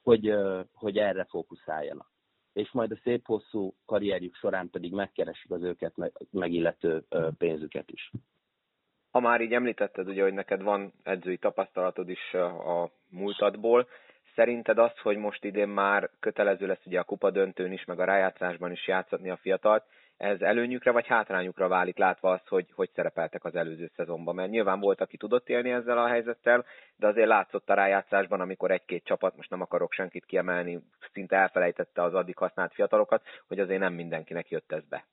hogy, 0.02 0.34
hogy 0.72 0.98
erre 0.98 1.24
fókuszáljanak 1.24 2.12
és 2.54 2.72
majd 2.72 2.90
a 2.90 2.98
szép 3.02 3.26
hosszú 3.26 3.74
karrierjük 3.86 4.34
során 4.34 4.70
pedig 4.70 4.92
megkeresik 4.92 5.50
az 5.50 5.62
őket 5.62 5.94
megillető 6.30 7.04
pénzüket 7.38 7.90
is. 7.90 8.10
Ha 9.10 9.20
már 9.20 9.40
így 9.40 9.52
említetted, 9.52 10.08
ugye, 10.08 10.22
hogy 10.22 10.32
neked 10.32 10.62
van 10.62 10.92
edzői 11.02 11.38
tapasztalatod 11.38 12.08
is 12.08 12.34
a 12.34 12.90
múltadból, 13.08 13.88
szerinted 14.34 14.78
az, 14.78 14.98
hogy 14.98 15.16
most 15.16 15.44
idén 15.44 15.68
már 15.68 16.10
kötelező 16.20 16.66
lesz 16.66 16.86
ugye 16.86 16.98
a 16.98 17.04
kupa 17.04 17.30
döntőn 17.30 17.72
is, 17.72 17.84
meg 17.84 18.00
a 18.00 18.04
rájátszásban 18.04 18.72
is 18.72 18.86
játszatni 18.86 19.30
a 19.30 19.36
fiatalt, 19.36 19.84
ez 20.16 20.40
előnyükre 20.40 20.90
vagy 20.90 21.06
hátrányukra 21.06 21.68
válik, 21.68 21.98
látva 21.98 22.30
azt, 22.30 22.48
hogy 22.48 22.66
hogy 22.74 22.90
szerepeltek 22.94 23.44
az 23.44 23.54
előző 23.54 23.90
szezonban? 23.96 24.34
Mert 24.34 24.50
nyilván 24.50 24.80
volt, 24.80 25.00
aki 25.00 25.16
tudott 25.16 25.48
élni 25.48 25.70
ezzel 25.70 25.98
a 25.98 26.06
helyzettel, 26.06 26.64
de 26.96 27.06
azért 27.06 27.28
látszott 27.28 27.70
a 27.70 27.74
rájátszásban, 27.74 28.40
amikor 28.40 28.70
egy-két 28.70 29.04
csapat, 29.04 29.36
most 29.36 29.50
nem 29.50 29.60
akarok 29.60 29.92
senkit 29.92 30.24
kiemelni, 30.24 30.80
szinte 31.12 31.36
elfelejtette 31.36 32.02
az 32.02 32.14
addig 32.14 32.36
használt 32.36 32.74
fiatalokat, 32.74 33.22
hogy 33.48 33.58
azért 33.58 33.80
nem 33.80 33.92
mindenkinek 33.92 34.48
jött 34.48 34.72
ez 34.72 34.84
be. 34.88 35.04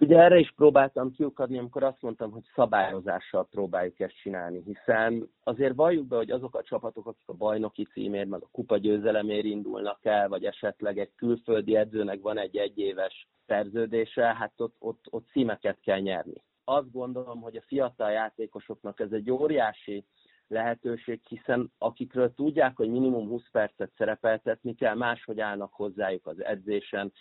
Ugye 0.00 0.18
erre 0.18 0.38
is 0.38 0.52
próbáltam 0.56 1.10
kiukadni, 1.10 1.58
amikor 1.58 1.82
azt 1.82 2.02
mondtam, 2.02 2.30
hogy 2.30 2.42
szabályozással 2.54 3.46
próbáljuk 3.50 4.00
ezt 4.00 4.20
csinálni, 4.22 4.62
hiszen 4.64 5.30
azért 5.42 5.74
valljuk 5.74 6.06
be, 6.06 6.16
hogy 6.16 6.30
azok 6.30 6.54
a 6.54 6.62
csapatok, 6.62 7.06
akik 7.06 7.28
a 7.28 7.32
bajnoki 7.32 7.84
címért, 7.84 8.28
meg 8.28 8.42
a 8.42 8.48
kupa 8.52 8.76
győzelemért 8.76 9.44
indulnak 9.44 10.04
el, 10.04 10.28
vagy 10.28 10.44
esetleg 10.44 10.98
egy 10.98 11.10
külföldi 11.16 11.76
edzőnek 11.76 12.20
van 12.20 12.38
egy 12.38 12.56
egyéves 12.56 13.28
szerződése, 13.46 14.34
hát 14.34 14.52
ott, 14.56 14.74
ott, 14.78 15.04
ott 15.10 15.28
címeket 15.30 15.80
kell 15.80 16.00
nyerni. 16.00 16.42
Azt 16.64 16.92
gondolom, 16.92 17.40
hogy 17.40 17.56
a 17.56 17.64
fiatal 17.66 18.10
játékosoknak 18.10 19.00
ez 19.00 19.12
egy 19.12 19.30
óriási 19.30 20.04
lehetőség, 20.48 21.20
hiszen 21.28 21.72
akikről 21.78 22.34
tudják, 22.34 22.76
hogy 22.76 22.88
minimum 22.88 23.28
20 23.28 23.42
percet 23.52 23.92
szerepeltetni 23.96 24.74
kell, 24.74 24.94
máshogy 24.94 25.40
állnak 25.40 25.72
hozzájuk 25.72 26.26
az 26.26 26.44
edzésen, 26.44 27.12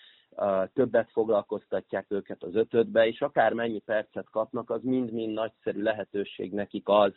többet 0.74 1.12
foglalkoztatják 1.12 2.06
őket 2.10 2.44
az 2.44 2.56
ötödbe, 2.56 3.08
és 3.08 3.22
akár 3.22 3.54
mennyi 3.54 3.80
percet 3.80 4.30
kapnak, 4.30 4.70
az 4.70 4.84
mind-mind 4.84 5.34
nagyszerű 5.34 5.82
lehetőség 5.82 6.54
nekik 6.54 6.88
az, 6.88 7.14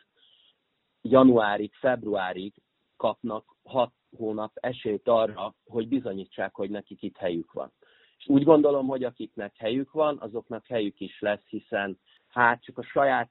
januárig, 1.03 1.75
februárig 1.75 2.55
kapnak 2.97 3.57
hat 3.63 3.93
hónap 4.17 4.53
esélyt 4.55 5.09
arra, 5.09 5.55
hogy 5.65 5.89
bizonyítsák, 5.89 6.55
hogy 6.55 6.71
nekik 6.71 7.03
itt 7.03 7.17
helyük 7.17 7.53
van. 7.53 7.73
És 8.19 8.29
úgy 8.29 8.45
gondolom, 8.45 8.87
hogy 8.87 9.05
akiknek 9.05 9.57
helyük 9.57 9.93
van, 9.93 10.19
azoknak 10.21 10.67
helyük 10.67 11.01
is 11.01 11.21
lesz, 11.21 11.45
hiszen 11.49 11.99
hát 12.29 12.63
csak 12.63 12.79
a 12.79 12.83
saját 12.83 13.31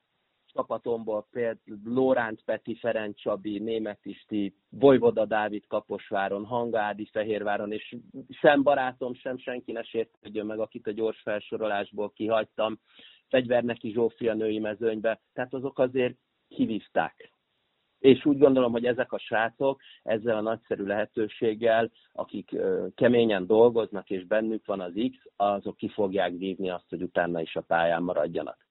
csapatomból 0.58 1.28
például 1.32 1.80
Lóránt 1.84 2.44
Peti, 2.46 2.76
Ferenc 2.76 3.18
Csabi, 3.20 3.60
Német 3.60 4.06
Isti, 4.06 4.56
Vojvoda 4.70 5.26
Dávid 5.26 5.68
Kaposváron, 5.68 6.46
Hangádi 6.46 7.10
Fehérváron, 7.12 7.72
és 7.72 7.96
sem 8.30 8.64
barátom, 8.64 9.14
sem 9.14 9.38
senki 9.38 9.72
ne 9.72 9.84
sértődjön 9.84 10.46
meg, 10.46 10.60
akit 10.60 10.88
a 10.88 10.92
gyors 10.92 11.22
felsorolásból 11.22 12.12
kihagytam, 12.12 12.80
Fegyverneki 13.30 13.92
Zsófia 13.92 14.34
női 14.34 14.60
mezőnybe, 14.60 15.22
tehát 15.34 15.54
azok 15.54 15.80
azért 15.80 16.16
kivívták. 16.48 17.32
És 18.00 18.26
úgy 18.26 18.38
gondolom, 18.38 18.72
hogy 18.72 18.86
ezek 18.86 19.12
a 19.12 19.20
srácok 19.20 19.82
ezzel 20.04 20.38
a 20.38 20.42
nagyszerű 20.42 20.84
lehetőséggel, 20.84 21.92
akik 22.12 22.56
keményen 22.96 23.46
dolgoznak, 23.48 24.10
és 24.10 24.26
bennük 24.26 24.66
van 24.66 24.80
az 24.80 24.94
X, 24.94 25.18
azok 25.36 25.78
ki 25.78 25.90
fogják 25.90 26.32
vívni 26.38 26.70
azt, 26.70 26.90
hogy 26.90 27.02
utána 27.02 27.42
is 27.42 27.56
a 27.56 27.62
pályán 27.62 28.04
maradjanak. 28.04 28.67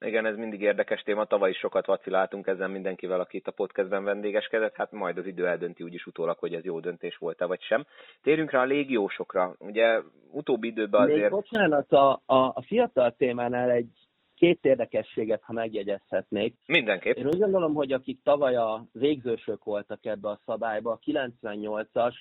Igen, 0.00 0.26
ez 0.26 0.36
mindig 0.36 0.60
érdekes 0.60 1.02
téma. 1.02 1.24
Tavaly 1.24 1.50
is 1.50 1.58
sokat 1.58 1.86
vaciláltunk 1.86 2.46
ezzel 2.46 2.68
mindenkivel, 2.68 3.20
aki 3.20 3.36
itt 3.36 3.46
a 3.46 3.52
podcastben 3.52 4.04
vendégeskedett. 4.04 4.74
Hát 4.74 4.92
majd 4.92 5.18
az 5.18 5.26
idő 5.26 5.46
eldönti 5.46 5.82
úgyis 5.82 6.06
utólag, 6.06 6.38
hogy 6.38 6.54
ez 6.54 6.64
jó 6.64 6.80
döntés 6.80 7.16
volt-e 7.16 7.44
vagy 7.44 7.62
sem. 7.62 7.86
Térjünk 8.22 8.50
rá 8.50 8.60
a 8.60 8.64
légiósokra. 8.64 9.54
Ugye 9.58 10.00
utóbbi 10.30 10.68
időben 10.68 11.02
azért... 11.02 11.20
Még 11.20 11.30
bocsánat, 11.30 11.92
a, 11.92 12.22
a, 12.26 12.36
a 12.36 12.62
fiatal 12.66 13.14
témánál 13.16 13.70
egy 13.70 13.90
két 14.34 14.64
érdekességet, 14.64 15.42
ha 15.42 15.52
megjegyezhetnék. 15.52 16.54
Mindenképp. 16.66 17.16
Én 17.16 17.26
úgy 17.26 17.38
gondolom, 17.38 17.74
hogy 17.74 17.92
akik 17.92 18.22
tavaly 18.22 18.56
a 18.56 18.84
végzősök 18.92 19.64
voltak 19.64 20.06
ebbe 20.06 20.28
a 20.28 20.40
szabályba, 20.44 20.90
a 20.90 20.98
98-as 20.98 22.14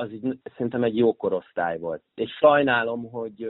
az 0.00 0.12
így 0.12 0.38
szerintem 0.56 0.82
egy 0.82 0.96
jó 0.96 1.16
korosztály 1.16 1.78
volt. 1.78 2.02
És 2.14 2.30
sajnálom, 2.30 3.10
hogy 3.10 3.42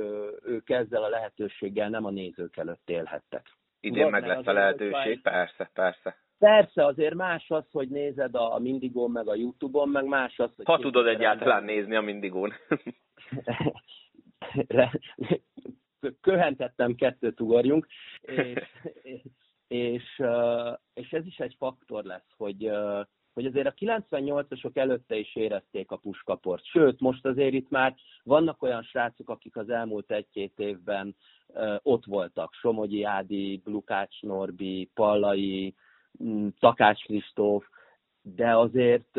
ők 0.42 0.70
ezzel 0.70 1.02
a 1.02 1.08
lehetőséggel 1.08 1.88
nem 1.88 2.04
a 2.04 2.10
nézők 2.10 2.56
előtt 2.56 2.90
élhettek. 2.90 3.46
Idén 3.80 4.10
meg 4.10 4.26
lesz 4.26 4.46
a 4.46 4.52
lehetőség, 4.52 5.22
persze, 5.22 5.70
persze. 5.74 6.16
Persze, 6.38 6.84
azért 6.84 7.14
más 7.14 7.50
az, 7.50 7.64
hogy 7.70 7.88
nézed 7.88 8.34
a 8.34 8.58
Mindigón, 8.58 9.10
meg 9.10 9.28
a 9.28 9.34
Youtube-on, 9.34 9.88
meg 9.88 10.04
más 10.04 10.38
az, 10.38 10.50
hogy... 10.56 10.64
Ha 10.64 10.78
tudod 10.78 11.06
egyáltalán 11.06 11.64
nézni 11.64 11.96
a 11.96 12.00
Mindigón. 12.00 12.52
Köhentettem, 16.20 16.94
kettőt 16.94 17.40
ugorjunk, 17.40 17.86
és, 18.20 18.62
és, 19.68 20.22
és 20.94 21.10
ez 21.10 21.26
is 21.26 21.38
egy 21.38 21.54
faktor 21.58 22.04
lesz, 22.04 22.34
hogy 22.36 22.70
hogy 23.32 23.46
azért 23.46 23.66
a 23.66 23.74
98-asok 23.74 24.76
előtte 24.76 25.16
is 25.16 25.36
érezték 25.36 25.90
a 25.90 25.96
puskaport. 25.96 26.64
Sőt, 26.64 27.00
most 27.00 27.26
azért 27.26 27.54
itt 27.54 27.70
már 27.70 27.94
vannak 28.22 28.62
olyan 28.62 28.82
srácok, 28.82 29.30
akik 29.30 29.56
az 29.56 29.70
elmúlt 29.70 30.10
egy-két 30.10 30.58
évben 30.58 31.16
ott 31.82 32.04
voltak. 32.04 32.54
Somogyi 32.54 33.04
Ádi, 33.04 33.62
Lukács 33.64 34.20
Norbi, 34.20 34.90
Pallai, 34.94 35.74
mm, 36.22 36.48
Takács 36.58 37.02
Kristóf, 37.04 37.64
de 38.22 38.56
azért 38.56 39.18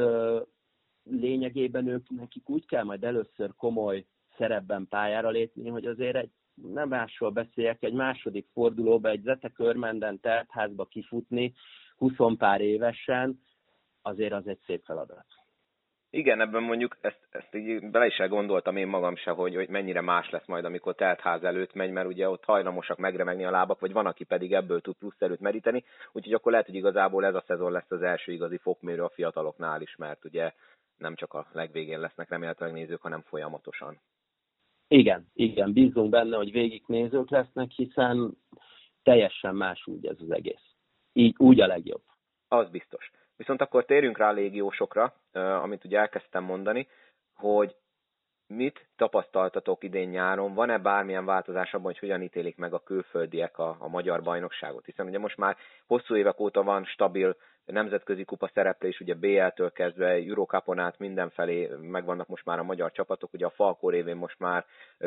lényegében 1.04 1.88
ők, 1.88 2.10
nekik 2.10 2.50
úgy 2.50 2.66
kell 2.66 2.84
majd 2.84 3.04
először 3.04 3.56
komoly 3.56 4.06
szerepben 4.38 4.88
pályára 4.90 5.30
lépni, 5.30 5.70
hogy 5.70 5.86
azért 5.86 6.16
egy 6.16 6.30
nem 6.54 6.88
másról 6.90 7.30
beszéljek, 7.30 7.84
egy 7.84 7.94
második 7.94 8.48
fordulóba, 8.54 9.10
egy 9.10 9.22
Zete 9.22 9.50
Körmenden 9.50 10.20
teltházba 10.20 10.86
kifutni, 10.86 11.54
20 11.98 12.14
pár 12.38 12.62
évesen, 12.62 13.40
azért 14.02 14.34
az 14.34 14.48
egy 14.48 14.60
szép 14.66 14.84
feladat. 14.86 15.26
Igen, 16.14 16.42
ebben 16.42 16.64
mondjuk 16.64 16.98
ezt, 17.02 17.28
ezt 17.30 17.56
így 17.56 17.90
bele 17.92 18.06
is 18.06 18.18
gondoltam 18.18 18.76
én 18.76 18.88
magam 18.88 19.16
se, 19.16 19.32
hogy, 19.32 19.56
hogy 19.56 19.70
mennyire 19.70 20.02
más 20.02 20.30
lesz 20.30 20.46
majd, 20.46 20.66
amikor 20.66 20.96
teltház 20.96 21.44
előtt 21.44 21.74
megy, 21.74 21.92
mert 21.92 22.08
ugye 22.08 22.30
ott 22.30 22.44
hajlamosak 22.44 22.98
megremegni 22.98 23.46
a 23.46 23.52
lábak, 23.52 23.80
vagy 23.80 23.92
van, 23.92 24.06
aki 24.06 24.24
pedig 24.24 24.54
ebből 24.54 24.82
tud 24.82 24.96
plusz 24.96 25.22
előtt 25.22 25.40
meríteni, 25.40 25.84
úgyhogy 26.12 26.34
akkor 26.34 26.52
lehet, 26.52 26.66
hogy 26.66 26.76
igazából 26.76 27.26
ez 27.26 27.36
a 27.36 27.44
szezon 27.48 27.72
lesz 27.72 27.92
az 27.92 28.02
első 28.02 28.32
igazi 28.32 28.58
fokmérő 28.58 29.04
a 29.04 29.10
fiataloknál 29.10 29.82
is, 29.82 29.96
mert 29.96 30.26
ugye 30.26 30.54
nem 30.98 31.16
csak 31.16 31.34
a 31.34 31.48
legvégén 31.52 32.00
lesznek 32.00 32.30
remélhetőleg 32.30 32.74
nézők, 32.74 33.02
hanem 33.02 33.22
folyamatosan. 33.22 34.00
Igen, 34.88 35.28
igen, 35.34 35.74
bízunk 35.74 36.10
benne, 36.10 36.38
hogy 36.38 36.52
végig 36.52 36.84
nézők 36.88 37.30
lesznek, 37.30 37.72
hiszen 37.72 38.38
teljesen 39.04 39.56
más 39.56 39.88
úgy 39.88 40.06
ez 40.06 40.18
az 40.20 40.32
egész. 40.32 40.76
Így 41.14 41.36
úgy 41.38 41.62
a 41.62 41.68
legjobb. 41.68 42.02
Az 42.48 42.70
biztos. 42.70 43.12
Viszont 43.42 43.62
akkor 43.62 43.86
térjünk 43.86 44.18
rá 44.18 44.30
a 44.30 44.32
légiósokra, 44.32 45.14
amit 45.34 45.86
ugye 45.86 46.00
elkezdtem 46.00 46.44
mondani, 46.44 46.88
hogy 47.34 47.76
mit 48.48 48.88
tapasztaltatok 48.96 49.84
idén 49.84 50.10
nyáron? 50.10 50.54
Van-e 50.54 50.78
bármilyen 50.78 51.26
változás 51.26 51.74
abban, 51.74 51.86
hogy 51.86 52.00
hogyan 52.00 52.22
ítélik 52.22 52.58
meg 52.58 52.74
a 52.74 52.84
külföldiek 52.84 53.58
a, 53.58 53.76
a 53.80 53.88
magyar 53.88 54.22
bajnokságot? 54.22 54.86
Hiszen 54.86 55.06
ugye 55.06 55.20
most 55.20 55.38
már 55.38 55.58
hosszú 55.88 56.16
évek 56.16 56.40
óta 56.40 56.64
van 56.64 56.86
stabil 56.86 57.36
nemzetközi 57.66 58.24
kupa 58.24 58.52
szereplés, 58.54 59.00
ugye 59.00 59.14
BL-től 59.14 59.72
kezdve 59.72 60.08
Eurocupon 60.08 60.80
át 60.80 61.00
mindenfelé 61.00 61.70
megvannak 61.82 62.28
most 62.28 62.46
már 62.46 62.60
a 62.60 62.64
magyar 62.64 62.92
csapatok, 62.92 63.34
ugye 63.34 63.46
a 63.46 63.50
Falkó 63.50 63.90
révén 63.90 64.16
most 64.16 64.40
már 64.40 64.66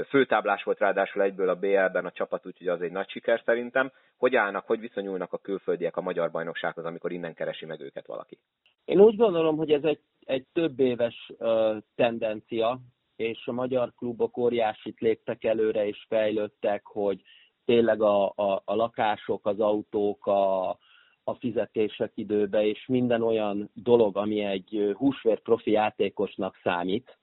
főtáblás 0.08 0.62
volt 0.62 0.78
ráadásul 0.78 1.23
egyből 1.23 1.49
a 1.49 1.54
BL-ben 1.54 2.04
a 2.04 2.11
csapat, 2.11 2.46
úgyhogy 2.46 2.68
az 2.68 2.80
egy 2.80 2.92
nagy 2.92 3.08
siker 3.08 3.42
szerintem. 3.44 3.92
Hogy 4.16 4.37
állnak, 4.37 4.66
hogy 4.66 4.80
viszonyulnak 4.80 5.32
a 5.32 5.38
külföldiek 5.38 5.96
a 5.96 6.00
magyar 6.00 6.30
bajnoksághoz, 6.30 6.84
amikor 6.84 7.12
innen 7.12 7.34
keresi 7.34 7.66
meg 7.66 7.80
őket 7.80 8.06
valaki? 8.06 8.38
Én 8.84 9.00
úgy 9.00 9.16
gondolom, 9.16 9.56
hogy 9.56 9.70
ez 9.70 9.84
egy, 9.84 10.00
egy 10.25 10.46
több 10.52 10.80
éves 10.80 11.30
uh, 11.38 11.76
tendencia, 11.94 12.80
és 13.16 13.46
a 13.46 13.52
magyar 13.52 13.92
klubok 13.96 14.37
óriásit 14.37 15.00
léptek 15.00 15.44
előre 15.44 15.87
és 15.87 16.04
fejlődtek, 16.08 16.87
hogy 16.87 17.23
tényleg 17.64 18.02
a, 18.02 18.26
a, 18.28 18.62
a 18.64 18.75
lakások, 18.75 19.46
az 19.46 19.61
autók, 19.61 20.26
a, 20.26 20.78
a 21.25 21.35
fizetések 21.35 22.12
időbe, 22.14 22.66
és 22.66 22.87
minden 22.87 23.23
olyan 23.23 23.71
dolog, 23.75 24.16
ami 24.16 24.40
egy 24.40 24.95
húsvér 24.97 25.40
profi 25.40 25.71
játékosnak 25.71 26.59
számít, 26.62 27.19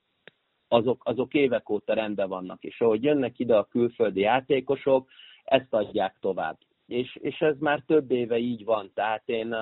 azok, 0.68 1.02
azok 1.06 1.34
évek 1.34 1.70
óta 1.70 1.94
rendben 1.94 2.30
vannak, 2.30 2.64
és 2.64 2.82
ahogy 2.82 3.04
jönnek 3.04 3.40
ide 3.40 3.58
a 3.58 3.64
külföldi 3.64 4.20
játékosok, 4.20 5.10
ezt 5.44 5.74
adják 5.74 6.16
tovább. 6.20 6.58
És, 6.88 7.16
és 7.16 7.40
ez 7.40 7.58
már 7.60 7.84
több 7.86 8.12
éve 8.12 8.38
így 8.38 8.64
van, 8.64 8.92
tehát 8.94 9.30
én 9.30 9.56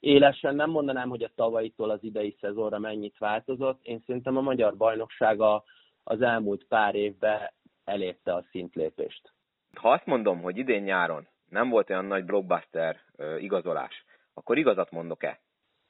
élesen 0.00 0.54
nem 0.54 0.70
mondanám, 0.70 1.08
hogy 1.08 1.22
a 1.22 1.32
tavalyitól 1.34 1.90
az 1.90 2.02
idei 2.02 2.36
szezonra 2.40 2.78
mennyit 2.78 3.18
változott, 3.18 3.80
én 3.82 4.02
szerintem 4.06 4.36
a 4.36 4.40
magyar 4.40 4.76
bajnokság 4.76 5.40
a, 5.40 5.64
az 6.04 6.22
elmúlt 6.22 6.64
pár 6.64 6.94
évben 6.94 7.40
elérte 7.84 8.34
a 8.34 8.44
szintlépést. 8.50 9.32
Ha 9.74 9.90
azt 9.90 10.06
mondom, 10.06 10.40
hogy 10.40 10.56
idén 10.56 10.82
nyáron 10.82 11.28
nem 11.48 11.68
volt 11.68 11.90
olyan 11.90 12.04
nagy 12.04 12.24
blockbuster 12.24 12.96
igazolás, 13.38 14.04
akkor 14.34 14.58
igazat 14.58 14.90
mondok-e? 14.90 15.40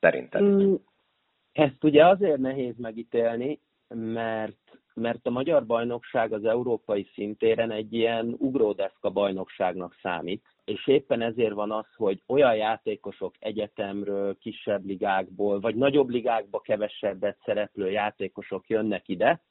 Szerinted? 0.01 0.43
Mm, 0.43 0.75
ezt 1.53 1.85
ugye 1.85 2.07
azért 2.07 2.39
nehéz 2.39 2.77
megítélni, 2.77 3.61
mert, 3.89 4.79
mert 4.95 5.27
a 5.27 5.31
magyar 5.31 5.67
bajnokság 5.67 6.33
az 6.33 6.45
európai 6.45 7.11
szintéren 7.13 7.71
egy 7.71 7.93
ilyen 7.93 8.35
ugródeszka 8.39 9.11
bajnokságnak 9.11 9.97
számít, 10.03 10.45
és 10.65 10.87
éppen 10.87 11.23
ezért 11.23 11.55
van 11.55 11.73
az, 11.73 11.87
hogy 11.97 12.23
olyan 12.27 12.57
játékosok 12.57 13.35
egyetemről, 13.39 14.39
kisebb 14.39 14.85
ligákból, 14.85 15.61
vagy 15.61 15.75
nagyobb 15.75 16.09
ligákba 16.09 16.61
kevesebbet 16.61 17.39
szereplő 17.45 17.91
játékosok 17.91 18.69
jönnek 18.69 19.09
ide, 19.09 19.43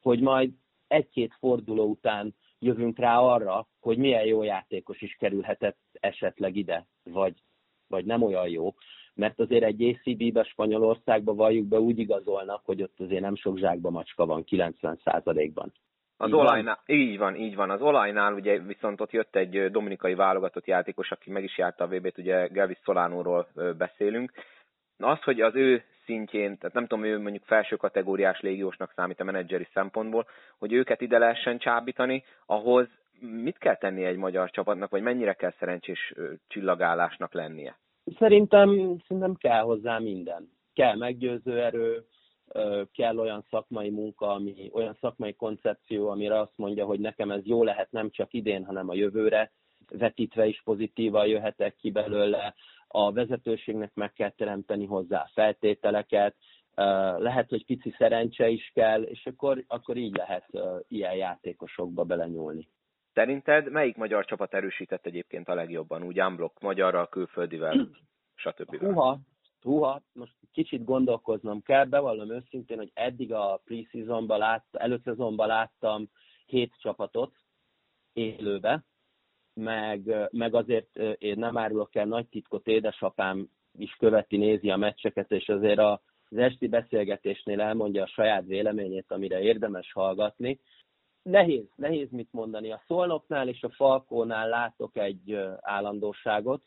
hogy 0.00 0.20
majd 0.20 0.50
egy-két 0.88 1.34
forduló 1.38 1.84
után 1.84 2.34
jövünk 2.60 2.98
rá 2.98 3.18
arra, 3.18 3.66
hogy 3.80 3.98
milyen 3.98 4.24
jó 4.24 4.42
játékos 4.42 5.00
is 5.00 5.16
kerülhetett 5.18 5.78
esetleg 5.92 6.56
ide, 6.56 6.86
vagy, 7.02 7.34
vagy 7.88 8.04
nem 8.04 8.22
olyan 8.22 8.48
jó. 8.48 8.74
Mert 9.14 9.40
azért 9.40 9.64
egy 9.64 9.82
ACB-be 9.82 10.42
Spanyolországba 10.42 11.34
valljuk 11.34 11.66
be 11.66 11.78
úgy 11.80 11.98
igazolnak, 11.98 12.64
hogy 12.64 12.82
ott 12.82 13.00
azért 13.00 13.20
nem 13.20 13.36
sok 13.36 13.58
zsákba 13.58 13.90
macska 13.90 14.26
van 14.26 14.44
90%-ban. 14.46 15.72
Az 16.16 16.28
így 16.28 16.34
olajnál, 16.34 16.82
van? 16.86 16.96
így 16.96 17.18
van, 17.18 17.34
így 17.36 17.54
van. 17.54 17.70
Az 17.70 17.80
olajnál 17.80 18.32
ugye 18.32 18.58
viszont 18.58 19.00
ott 19.00 19.10
jött 19.10 19.36
egy 19.36 19.70
dominikai 19.70 20.14
válogatott 20.14 20.66
játékos, 20.66 21.10
aki 21.10 21.30
meg 21.30 21.44
is 21.44 21.58
járta 21.58 21.84
a 21.84 21.88
VB-t, 21.88 22.18
ugye 22.18 22.46
Gelvis 22.46 22.78
Solánóról 22.82 23.48
beszélünk. 23.78 24.32
Az, 24.98 25.22
hogy 25.22 25.40
az 25.40 25.54
ő 25.54 25.84
szintjén, 26.04 26.58
tehát 26.58 26.74
nem 26.74 26.86
tudom, 26.86 27.04
ő 27.04 27.20
mondjuk 27.20 27.44
felső 27.44 27.76
kategóriás 27.76 28.40
légiósnak 28.40 28.92
számít 28.96 29.20
a 29.20 29.24
menedzseri 29.24 29.68
szempontból, 29.72 30.26
hogy 30.58 30.72
őket 30.72 31.00
ide 31.00 31.18
lehessen 31.18 31.58
csábítani, 31.58 32.24
ahhoz 32.46 32.88
mit 33.20 33.58
kell 33.58 33.76
tennie 33.76 34.08
egy 34.08 34.16
magyar 34.16 34.50
csapatnak, 34.50 34.90
vagy 34.90 35.02
mennyire 35.02 35.32
kell 35.32 35.52
szerencsés 35.58 36.14
csillagállásnak 36.48 37.34
lennie? 37.34 37.78
Szerintem, 38.18 38.68
szerintem 39.06 39.34
kell 39.34 39.60
hozzá 39.60 39.98
minden. 39.98 40.50
Kell 40.74 40.96
meggyőző 40.96 41.62
erő, 41.62 42.04
kell 42.92 43.18
olyan 43.18 43.44
szakmai 43.50 43.90
munka, 43.90 44.28
ami, 44.28 44.70
olyan 44.72 44.96
szakmai 45.00 45.34
koncepció, 45.34 46.08
amire 46.08 46.38
azt 46.38 46.56
mondja, 46.56 46.84
hogy 46.84 47.00
nekem 47.00 47.30
ez 47.30 47.40
jó 47.44 47.64
lehet 47.64 47.90
nem 47.90 48.10
csak 48.10 48.32
idén, 48.32 48.64
hanem 48.64 48.88
a 48.88 48.94
jövőre, 48.94 49.52
vetítve 49.90 50.46
is 50.46 50.62
pozitívan 50.64 51.26
jöhetek 51.26 51.76
ki 51.76 51.90
belőle, 51.90 52.54
a 52.88 53.12
vezetőségnek 53.12 53.94
meg 53.94 54.12
kell 54.12 54.30
teremteni 54.30 54.86
hozzá 54.86 55.26
feltételeket, 55.32 56.36
lehet, 57.18 57.48
hogy 57.48 57.64
pici 57.64 57.94
szerencse 57.98 58.48
is 58.48 58.70
kell, 58.74 59.02
és 59.02 59.26
akkor, 59.26 59.64
akkor 59.66 59.96
így 59.96 60.16
lehet 60.16 60.46
ilyen 60.88 61.14
játékosokba 61.14 62.04
belenyúlni. 62.04 62.68
Szerinted 63.14 63.70
melyik 63.70 63.96
magyar 63.96 64.24
csapat 64.24 64.54
erősített 64.54 65.06
egyébként 65.06 65.48
a 65.48 65.54
legjobban, 65.54 66.02
úgy 66.02 66.20
unblock, 66.20 66.60
magyarral, 66.60 67.08
külföldivel, 67.08 67.88
stb. 68.34 68.76
Húha, 68.76 69.18
húha, 69.62 70.02
most 70.12 70.32
kicsit 70.52 70.84
gondolkoznom 70.84 71.62
kell, 71.62 71.84
bevallom 71.84 72.30
őszintén, 72.30 72.76
hogy 72.76 72.90
eddig 72.94 73.32
a 73.32 73.60
preseasonban 73.64 74.38
láttam, 74.38 74.80
előszezonban 74.80 75.46
láttam 75.46 76.10
hét 76.46 76.74
csapatot 76.78 77.32
élőbe, 78.12 78.84
meg, 79.60 80.28
meg 80.30 80.54
azért 80.54 80.96
én 81.18 81.38
nem 81.38 81.56
árulok 81.56 81.94
el 81.94 82.06
nagy 82.06 82.28
titkot, 82.28 82.66
édesapám 82.66 83.48
is 83.78 83.96
követi, 83.98 84.36
nézi 84.36 84.70
a 84.70 84.76
meccseket, 84.76 85.30
és 85.30 85.48
azért 85.48 85.78
az 85.78 86.36
esti 86.36 86.68
beszélgetésnél 86.68 87.60
elmondja 87.60 88.02
a 88.02 88.06
saját 88.06 88.44
véleményét, 88.44 89.10
amire 89.10 89.40
érdemes 89.40 89.92
hallgatni. 89.92 90.60
Nehéz, 91.22 91.64
nehéz 91.76 92.10
mit 92.10 92.32
mondani. 92.32 92.72
A 92.72 92.82
Szolnoknál 92.86 93.48
és 93.48 93.62
a 93.62 93.70
Falkónál 93.70 94.48
látok 94.48 94.96
egy 94.96 95.38
állandóságot, 95.60 96.62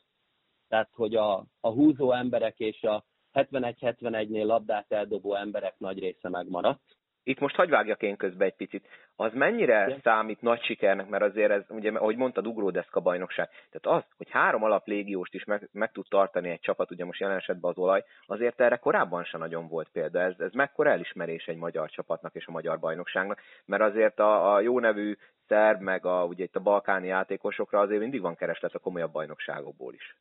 tehát 0.68 0.90
hogy 0.94 1.16
a, 1.16 1.46
a 1.60 1.70
húzó 1.70 2.12
emberek 2.12 2.60
és 2.60 2.82
a 2.84 3.06
71-71-nél 3.34 4.46
labdát 4.46 4.92
eldobó 4.92 5.36
emberek 5.36 5.80
nagy 5.80 6.00
része 6.00 6.30
megmaradt 6.30 6.98
itt 7.24 7.40
most 7.40 7.56
hagy 7.56 7.70
vágjak 7.70 8.02
én 8.02 8.16
közbe 8.16 8.46
egy 8.46 8.56
picit. 8.56 8.88
Az 9.16 9.34
mennyire 9.34 9.86
Igen. 9.88 10.00
számít 10.04 10.42
nagy 10.42 10.64
sikernek, 10.64 11.10
mert 11.10 11.24
azért 11.24 11.52
ez, 11.52 11.64
ugye, 11.70 11.92
ahogy 11.92 12.16
mondtad, 12.16 12.48
ugródeszka 12.48 13.00
bajnokság. 13.00 13.50
Tehát 13.72 14.00
az, 14.00 14.10
hogy 14.18 14.30
három 14.30 14.64
alap 14.64 14.88
légióst 14.88 15.34
is 15.34 15.44
meg, 15.44 15.70
meg 15.72 15.92
tud 15.92 16.06
tartani 16.10 16.50
egy 16.50 16.60
csapat, 16.60 16.92
ugye 16.92 17.06
most 17.06 17.20
jelen 17.20 17.38
esetben 17.38 17.72
az 17.72 17.78
olaj, 17.78 18.04
azért 18.26 18.62
erre 18.62 18.76
korábban 18.76 19.24
sem 19.24 19.40
nagyon 19.40 19.68
volt 19.68 19.90
példa. 19.92 20.20
Ez, 20.20 20.40
ez 20.40 20.52
mekkora 20.52 20.90
elismerés 20.90 21.46
egy 21.46 21.58
magyar 21.58 21.90
csapatnak 21.90 22.36
és 22.36 22.48
a 22.48 22.52
magyar 22.52 22.80
bajnokságnak, 22.80 23.40
mert 23.66 23.84
azért 23.84 24.20
a, 24.20 24.54
a 24.54 24.60
jó 24.60 24.80
nevű 24.80 25.16
szerb, 25.48 25.82
meg 25.82 26.06
a, 26.06 26.26
ugye 26.26 26.44
itt 26.44 26.56
a 26.56 26.60
balkáni 26.60 27.08
játékosokra 27.08 27.80
azért 27.80 28.02
mindig 28.02 28.22
van 28.22 28.36
kereslet 28.36 28.74
a 28.76 28.80
komolyabb 28.80 29.12
bajnokságokból 29.12 29.94
is. 29.94 30.18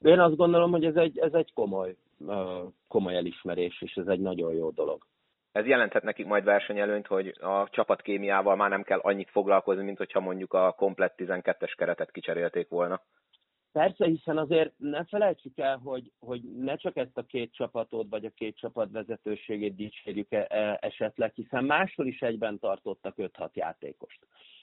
Én 0.00 0.20
azt 0.20 0.36
gondolom, 0.36 0.70
hogy 0.70 0.84
ez 0.84 0.96
egy, 0.96 1.18
ez 1.18 1.32
egy 1.32 1.52
komoly, 1.52 1.96
komoly 2.88 3.16
elismerés, 3.16 3.82
és 3.82 3.94
ez 3.94 4.06
egy 4.06 4.20
nagyon 4.20 4.52
jó 4.52 4.70
dolog 4.70 5.06
ez 5.58 5.66
jelenthet 5.66 6.02
nekik 6.02 6.26
majd 6.26 6.44
versenyelőnyt, 6.44 7.06
hogy 7.06 7.34
a 7.40 7.68
csapatkémiával 7.70 8.56
már 8.56 8.70
nem 8.70 8.82
kell 8.82 8.98
annyit 8.98 9.30
foglalkozni, 9.30 9.82
mint 9.82 9.98
hogyha 9.98 10.20
mondjuk 10.20 10.52
a 10.52 10.72
komplett 10.72 11.14
12-es 11.16 11.72
keretet 11.76 12.10
kicserélték 12.10 12.68
volna. 12.68 13.00
Persze, 13.72 14.06
hiszen 14.06 14.38
azért 14.38 14.72
ne 14.76 15.04
felejtsük 15.04 15.58
el, 15.58 15.80
hogy, 15.84 16.12
hogy 16.18 16.40
ne 16.42 16.76
csak 16.76 16.96
ezt 16.96 17.18
a 17.18 17.22
két 17.22 17.52
csapatot, 17.54 18.06
vagy 18.10 18.24
a 18.24 18.30
két 18.30 18.56
csapat 18.56 18.90
vezetőségét 18.90 19.74
dicsérjük 19.74 20.32
e, 20.32 20.46
e, 20.48 20.78
esetleg, 20.80 21.32
hiszen 21.34 21.64
máshol 21.64 22.06
is 22.06 22.20
egyben 22.20 22.58
tartottak 22.58 23.14
5-6 23.16 23.52
játékost. 23.52 24.18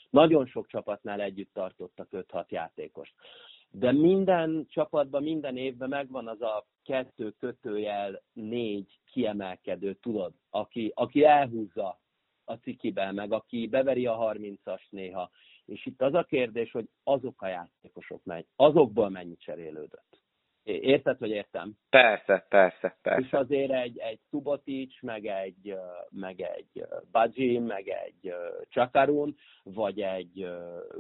Nagyon 0.10 0.46
sok 0.46 0.68
csapatnál 0.68 1.22
együtt 1.22 1.54
tartottak 1.54 2.08
5-6 2.12 2.48
játékost. 2.48 3.14
De 3.78 3.92
minden 3.92 4.66
csapatban, 4.70 5.24
minden 5.24 5.58
évben 5.58 5.90
megvan 5.90 6.28
az 6.28 6.42
a 6.42 6.66
kettő 6.84 7.32
kötőjel 7.32 8.22
négy 8.34 9.00
kiemelkedő, 9.12 9.94
tudod, 9.94 10.34
aki, 10.50 10.92
aki 10.96 11.24
elhúzza 11.24 12.00
a 12.44 12.54
cikibe, 12.54 13.12
meg 13.12 13.32
aki 13.32 13.68
beveri 13.68 14.06
a 14.06 14.18
30-as 14.18 14.82
néha. 14.90 15.30
És 15.66 15.86
itt 15.86 16.02
az 16.02 16.14
a 16.14 16.24
kérdés, 16.24 16.72
hogy 16.72 16.90
azok 17.04 17.42
a 17.42 17.48
játékosok 17.48 18.24
megy, 18.24 18.46
azokból 18.56 19.10
mennyi 19.10 19.38
cserélődött. 19.38 20.25
Érted, 20.66 21.18
hogy 21.18 21.30
értem? 21.30 21.74
Persze, 21.90 22.46
persze, 22.50 22.98
persze. 23.02 23.26
És 23.26 23.34
azért 23.34 23.72
egy, 23.72 23.98
egy 23.98 24.20
Subotic, 24.30 25.02
meg 25.02 25.26
egy, 25.26 25.76
meg 26.10 26.42
egy 26.42 26.86
Bajim, 27.12 27.64
meg 27.64 27.88
egy 27.88 28.34
Csakarun, 28.70 29.36
vagy 29.64 30.02
egy 30.02 30.48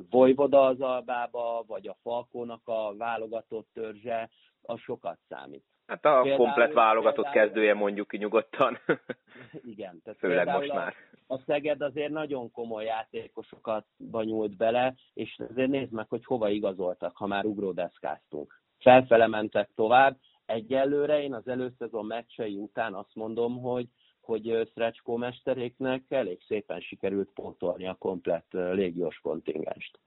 Vojvoda 0.09 0.65
az 0.65 0.81
albába, 0.81 1.63
vagy 1.67 1.87
a 1.87 1.97
Falkónak 2.01 2.61
a 2.63 2.95
válogatott 2.97 3.67
törzse, 3.73 4.29
az 4.61 4.79
sokat 4.79 5.17
számít. 5.27 5.63
Hát 5.87 6.05
a 6.05 6.21
például, 6.21 6.45
komplet 6.45 6.73
válogatott 6.73 7.23
például, 7.23 7.45
kezdője 7.45 7.73
mondjuk 7.73 8.07
ki 8.07 8.17
nyugodtan. 8.17 8.77
Igen. 9.73 10.01
Tehát 10.03 10.19
Főleg 10.19 10.47
most 10.47 10.73
már. 10.73 10.93
A, 11.27 11.33
a 11.33 11.41
Szeged 11.45 11.81
azért 11.81 12.11
nagyon 12.11 12.51
komoly 12.51 12.85
játékosokat 12.85 13.85
banyult 14.11 14.57
bele, 14.57 14.95
és 15.13 15.39
azért 15.49 15.69
nézd 15.69 15.91
meg, 15.91 16.09
hogy 16.09 16.25
hova 16.25 16.49
igazoltak, 16.49 17.17
ha 17.17 17.27
már 17.27 17.45
ugródeszkáztunk. 17.45 18.63
Felfele 18.79 19.27
mentek 19.27 19.69
tovább. 19.75 20.17
Egyelőre 20.45 21.21
én 21.21 21.33
az 21.33 21.47
előszezon 21.47 22.05
meccsei 22.05 22.55
után 22.55 22.93
azt 22.93 23.15
mondom, 23.15 23.61
hogy 23.61 23.87
hogy 24.25 24.69
Szrecskó 24.73 25.17
mesteréknek 25.17 26.03
elég 26.09 26.41
szépen 26.47 26.79
sikerült 26.79 27.29
pótolni 27.33 27.87
a 27.87 27.95
komplett 27.99 28.47
légiós 28.51 29.19
kontingenst. 29.19 29.99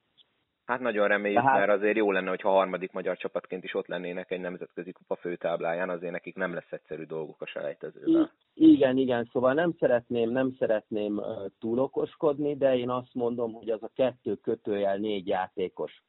Hát 0.65 0.81
nagyon 0.81 1.09
reméljük, 1.09 1.41
Tehát... 1.41 1.59
mert 1.59 1.71
azért 1.71 1.97
jó 1.97 2.13
lenne, 2.13 2.29
hogyha 2.29 2.51
harmadik 2.51 2.93
magyar 2.93 3.17
csapatként 3.17 3.65
is 3.65 3.75
ott 3.75 3.87
lennének 3.87 4.31
egy 4.31 4.41
nemzetközi 4.41 4.93
kupa 4.93 5.17
főtábláján, 5.17 5.91
azért 5.91 6.13
nekik 6.13 6.37
nem 6.37 6.55
lesz 6.55 6.73
egyszerű 6.73 7.05
dolguk 7.05 7.43
a 7.43 7.47
selejtezővel. 7.47 8.33
I- 8.55 8.73
igen, 8.73 8.97
igen, 8.97 9.29
szóval 9.33 9.55
nem 9.55 9.75
szeretném, 9.79 10.31
nem 10.31 10.55
szeretném 10.59 11.21
túl 11.59 11.79
okoskodni, 11.79 12.57
de 12.57 12.77
én 12.77 12.91
azt 12.91 13.15
mondom, 13.15 13.53
hogy 13.53 13.71
az 13.71 13.83
a 13.83 13.91
kettő 13.95 14.35
kötőjel 14.35 14.97
négy 14.97 15.27
játékos, 15.27 16.03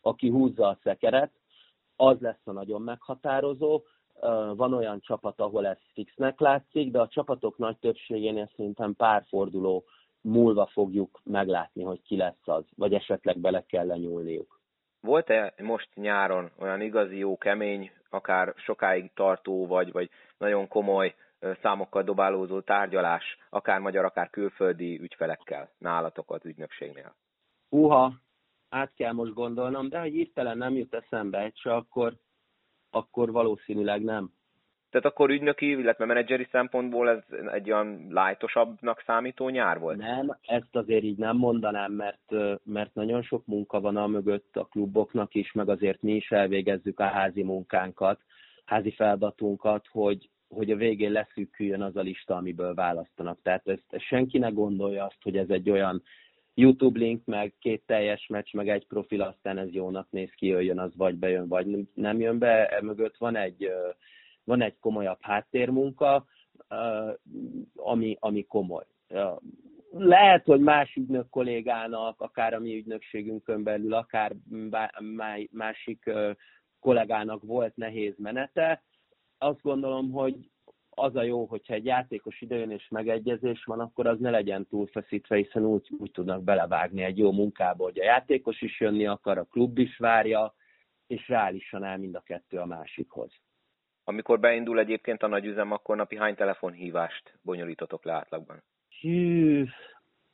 aki 0.00 0.28
húzza 0.28 0.68
a 0.68 0.78
szekeret, 0.82 1.32
az 1.96 2.20
lesz 2.20 2.46
a 2.46 2.52
nagyon 2.52 2.82
meghatározó. 2.82 3.82
Van 4.54 4.74
olyan 4.74 5.00
csapat, 5.00 5.40
ahol 5.40 5.66
ez 5.66 5.78
fixnek 5.92 6.40
látszik, 6.40 6.90
de 6.90 7.00
a 7.00 7.08
csapatok 7.08 7.58
nagy 7.58 7.76
többségénél 7.78 8.50
szerintem 8.56 8.94
pár 8.94 9.24
forduló 9.28 9.84
múlva 10.20 10.66
fogjuk 10.66 11.20
meglátni, 11.24 11.82
hogy 11.82 12.02
ki 12.02 12.16
lesz 12.16 12.48
az, 12.48 12.64
vagy 12.76 12.94
esetleg 12.94 13.38
bele 13.38 13.64
kell 13.66 13.86
lenyúlniuk. 13.86 14.60
Volt-e 15.00 15.54
most 15.62 15.88
nyáron 15.94 16.50
olyan 16.58 16.80
igazi 16.80 17.18
jó, 17.18 17.38
kemény, 17.38 17.90
akár 18.10 18.54
sokáig 18.56 19.12
tartó, 19.14 19.66
vagy, 19.66 19.92
vagy 19.92 20.10
nagyon 20.38 20.68
komoly 20.68 21.14
számokkal 21.62 22.02
dobálózó 22.02 22.60
tárgyalás, 22.60 23.38
akár 23.50 23.80
magyar, 23.80 24.04
akár 24.04 24.30
külföldi 24.30 25.00
ügyfelekkel 25.00 25.70
nálatok 25.78 26.30
az 26.30 26.44
ügynökségnél? 26.44 27.14
Uha, 27.68 28.12
át 28.76 28.92
kell 28.94 29.12
most 29.12 29.32
gondolnom, 29.32 29.88
de 29.88 29.98
ha 29.98 30.04
hirtelen 30.04 30.58
nem 30.58 30.76
jut 30.76 30.94
eszembe 30.94 31.38
egy 31.38 31.56
se, 31.56 31.74
akkor, 31.74 32.16
akkor 32.90 33.32
valószínűleg 33.32 34.02
nem. 34.02 34.30
Tehát 34.90 35.06
akkor 35.06 35.30
ügynöki, 35.30 35.70
illetve 35.70 36.04
menedzseri 36.04 36.48
szempontból 36.50 37.10
ez 37.10 37.22
egy 37.52 37.70
olyan 37.70 38.06
lájtosabbnak 38.10 39.02
számító 39.06 39.48
nyár 39.48 39.78
volt? 39.78 39.96
Nem, 39.96 40.38
ezt 40.42 40.76
azért 40.76 41.02
így 41.02 41.18
nem 41.18 41.36
mondanám, 41.36 41.92
mert, 41.92 42.32
mert 42.64 42.94
nagyon 42.94 43.22
sok 43.22 43.46
munka 43.46 43.80
van 43.80 43.96
a 43.96 44.06
mögött 44.06 44.56
a 44.56 44.64
kluboknak 44.64 45.34
is, 45.34 45.52
meg 45.52 45.68
azért 45.68 46.02
mi 46.02 46.14
is 46.14 46.30
elvégezzük 46.30 47.00
a 47.00 47.06
házi 47.06 47.42
munkánkat, 47.42 48.20
házi 48.64 48.90
feladatunkat, 48.90 49.86
hogy, 49.90 50.30
hogy 50.48 50.70
a 50.70 50.76
végén 50.76 51.12
leszűküljön 51.12 51.82
az 51.82 51.96
a 51.96 52.00
lista, 52.00 52.36
amiből 52.36 52.74
választanak. 52.74 53.38
Tehát 53.42 53.68
ezt, 53.68 53.84
ezt 53.90 54.04
senki 54.04 54.38
ne 54.38 54.48
gondolja 54.48 55.04
azt, 55.04 55.22
hogy 55.22 55.36
ez 55.36 55.48
egy 55.48 55.70
olyan 55.70 56.02
YouTube 56.58 56.98
link, 56.98 57.24
meg 57.24 57.54
két 57.58 57.82
teljes 57.86 58.26
meccs, 58.26 58.54
meg 58.54 58.68
egy 58.68 58.86
profil, 58.86 59.22
aztán 59.22 59.58
ez 59.58 59.72
jónak 59.72 60.10
néz 60.10 60.30
ki, 60.30 60.46
jöjjön 60.46 60.78
az 60.78 60.96
vagy 60.96 61.14
bejön, 61.14 61.48
vagy 61.48 61.88
nem 61.94 62.20
jön 62.20 62.38
be. 62.38 62.68
E 62.68 62.82
mögött 62.82 63.16
van 63.16 63.36
egy 63.36 63.70
van 64.46 64.62
egy 64.62 64.78
komolyabb 64.80 65.18
háttérmunka, 65.20 66.26
ami, 67.74 68.16
ami 68.20 68.46
komoly. 68.46 68.84
Lehet, 69.90 70.44
hogy 70.44 70.60
más 70.60 70.94
ügynök 70.94 71.28
kollégának, 71.28 72.20
akár 72.20 72.54
a 72.54 72.58
mi 72.58 72.76
ügynökségünkön 72.76 73.62
belül, 73.62 73.94
akár 73.94 74.32
másik 75.50 76.10
kollégának 76.80 77.42
volt 77.42 77.76
nehéz 77.76 78.14
menete. 78.18 78.82
Azt 79.38 79.62
gondolom, 79.62 80.10
hogy 80.10 80.50
az 80.98 81.16
a 81.16 81.22
jó, 81.22 81.44
hogyha 81.44 81.74
egy 81.74 81.84
játékos 81.84 82.40
idejön 82.40 82.70
és 82.70 82.88
megegyezés 82.88 83.64
van, 83.64 83.80
akkor 83.80 84.06
az 84.06 84.18
ne 84.18 84.30
legyen 84.30 84.66
túlfeszítve, 84.66 85.36
hiszen 85.36 85.64
úgy, 85.64 85.88
úgy 85.98 86.10
tudnak 86.10 86.42
belevágni 86.42 87.02
egy 87.02 87.18
jó 87.18 87.32
munkába, 87.32 87.84
hogy 87.84 88.00
a 88.00 88.04
játékos 88.04 88.62
is 88.62 88.80
jönni 88.80 89.06
akar, 89.06 89.38
a 89.38 89.44
klub 89.44 89.78
is 89.78 89.96
várja, 89.96 90.54
és 91.06 91.28
reálisan 91.28 91.84
el 91.84 91.98
mind 91.98 92.14
a 92.14 92.20
kettő 92.20 92.58
a 92.58 92.66
másikhoz. 92.66 93.32
Amikor 94.04 94.40
beindul 94.40 94.78
egyébként 94.78 95.22
a 95.22 95.26
nagy 95.26 95.44
üzem, 95.44 95.72
akkor 95.72 95.96
napi 95.96 96.16
hány 96.16 96.34
telefonhívást 96.34 97.38
bonyolítotok 97.42 98.04
le 98.04 98.12
átlagban? 98.12 98.62
Hű, 99.00 99.64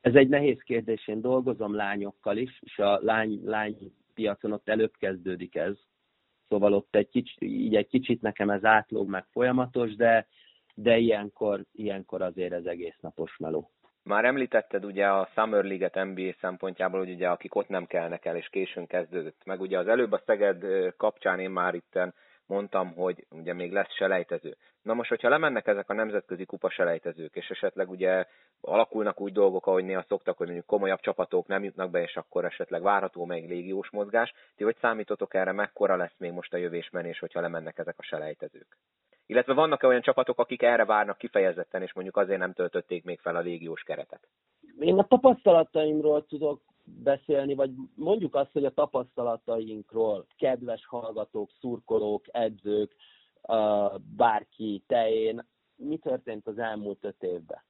ez 0.00 0.14
egy 0.14 0.28
nehéz 0.28 0.62
kérdés. 0.62 1.08
Én 1.08 1.20
dolgozom 1.20 1.74
lányokkal 1.74 2.36
is, 2.36 2.58
és 2.60 2.78
a 2.78 2.98
lány, 3.02 3.40
lány 3.44 3.92
piacon 4.14 4.52
ott 4.52 4.68
előbb 4.68 4.92
kezdődik 4.98 5.54
ez. 5.54 5.76
Szóval 6.48 6.72
ott 6.72 6.96
egy 6.96 7.08
kicsit, 7.08 7.42
így 7.42 7.76
egy 7.76 7.88
kicsit 7.88 8.20
nekem 8.20 8.50
ez 8.50 8.64
átlóg 8.64 9.08
meg 9.08 9.24
folyamatos, 9.30 9.96
de, 9.96 10.26
de 10.74 10.96
ilyenkor, 10.96 11.64
ilyenkor 11.72 12.22
azért 12.22 12.52
ez 12.52 12.64
egész 12.64 12.98
napos 13.00 13.36
meló. 13.36 13.70
Már 14.04 14.24
említetted 14.24 14.84
ugye 14.84 15.06
a 15.06 15.28
Summer 15.34 15.64
League-et 15.64 15.94
NBA 15.94 16.34
szempontjából, 16.40 16.98
hogy 16.98 17.10
ugye 17.10 17.28
akik 17.28 17.54
ott 17.54 17.68
nem 17.68 17.86
kelnek 17.86 18.24
el, 18.24 18.36
és 18.36 18.48
későn 18.48 18.86
kezdődött. 18.86 19.44
Meg 19.44 19.60
ugye 19.60 19.78
az 19.78 19.88
előbb 19.88 20.12
a 20.12 20.22
Szeged 20.26 20.64
kapcsán 20.96 21.40
én 21.40 21.50
már 21.50 21.74
itten 21.74 22.14
mondtam, 22.46 22.94
hogy 22.94 23.26
ugye 23.30 23.52
még 23.52 23.72
lesz 23.72 23.94
selejtező. 23.94 24.56
Na 24.82 24.94
most, 24.94 25.08
hogyha 25.08 25.28
lemennek 25.28 25.66
ezek 25.66 25.90
a 25.90 25.94
nemzetközi 25.94 26.44
kupa 26.44 26.70
selejtezők, 26.70 27.36
és 27.36 27.48
esetleg 27.50 27.90
ugye 27.90 28.26
alakulnak 28.60 29.20
úgy 29.20 29.32
dolgok, 29.32 29.66
ahogy 29.66 29.84
néha 29.84 30.04
szoktak, 30.08 30.36
hogy 30.36 30.46
mondjuk 30.46 30.66
komolyabb 30.66 31.00
csapatok 31.00 31.46
nem 31.46 31.64
jutnak 31.64 31.90
be, 31.90 32.02
és 32.02 32.16
akkor 32.16 32.44
esetleg 32.44 32.82
várható 32.82 33.24
még 33.24 33.48
légiós 33.48 33.90
mozgás, 33.90 34.32
ti 34.56 34.64
hogy 34.64 34.76
számítotok 34.80 35.34
erre, 35.34 35.52
mekkora 35.52 35.96
lesz 35.96 36.18
még 36.18 36.32
most 36.32 36.54
a 36.54 36.56
jövésmenés, 36.56 37.18
hogyha 37.18 37.40
lemennek 37.40 37.78
ezek 37.78 37.94
a 37.98 38.02
selejtezők? 38.02 38.78
Illetve 39.26 39.52
vannak-e 39.54 39.86
olyan 39.86 40.02
csapatok, 40.02 40.38
akik 40.38 40.62
erre 40.62 40.84
várnak 40.84 41.18
kifejezetten, 41.18 41.82
és 41.82 41.92
mondjuk 41.92 42.16
azért 42.16 42.38
nem 42.38 42.52
töltötték 42.52 43.04
még 43.04 43.20
fel 43.20 43.36
a 43.36 43.40
légiós 43.40 43.82
keretet? 43.82 44.28
Én 44.78 44.98
a 44.98 45.06
tapasztalataimról 45.06 46.26
tudok 46.26 46.60
beszélni, 46.84 47.54
vagy 47.54 47.70
mondjuk 47.94 48.34
azt, 48.34 48.52
hogy 48.52 48.64
a 48.64 48.70
tapasztalatainkról, 48.70 50.26
kedves 50.38 50.86
hallgatók, 50.86 51.50
szurkolók, 51.60 52.24
edzők, 52.30 52.94
bárki, 54.16 54.84
te, 54.86 55.06
mi 55.76 55.98
történt 55.98 56.46
az 56.46 56.58
elmúlt 56.58 57.04
öt 57.04 57.22
évben? 57.22 57.62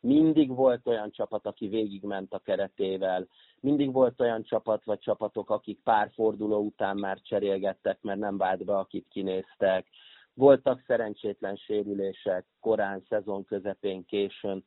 Mindig 0.00 0.54
volt 0.54 0.86
olyan 0.86 1.10
csapat, 1.10 1.46
aki 1.46 1.68
végigment 1.68 2.32
a 2.32 2.38
keretével, 2.38 3.26
mindig 3.60 3.92
volt 3.92 4.20
olyan 4.20 4.42
csapat 4.42 4.84
vagy 4.84 4.98
csapatok, 4.98 5.50
akik 5.50 5.80
pár 5.82 6.10
forduló 6.14 6.58
után 6.58 6.96
már 6.96 7.20
cserélgettek, 7.20 8.02
mert 8.02 8.18
nem 8.18 8.36
vált 8.36 8.64
be, 8.64 8.76
akit 8.76 9.06
kinéztek. 9.08 9.86
Voltak 10.34 10.82
szerencsétlen 10.86 11.56
sérülések 11.56 12.46
korán, 12.60 13.04
szezon 13.08 13.44
közepén, 13.44 14.04
későn 14.04 14.64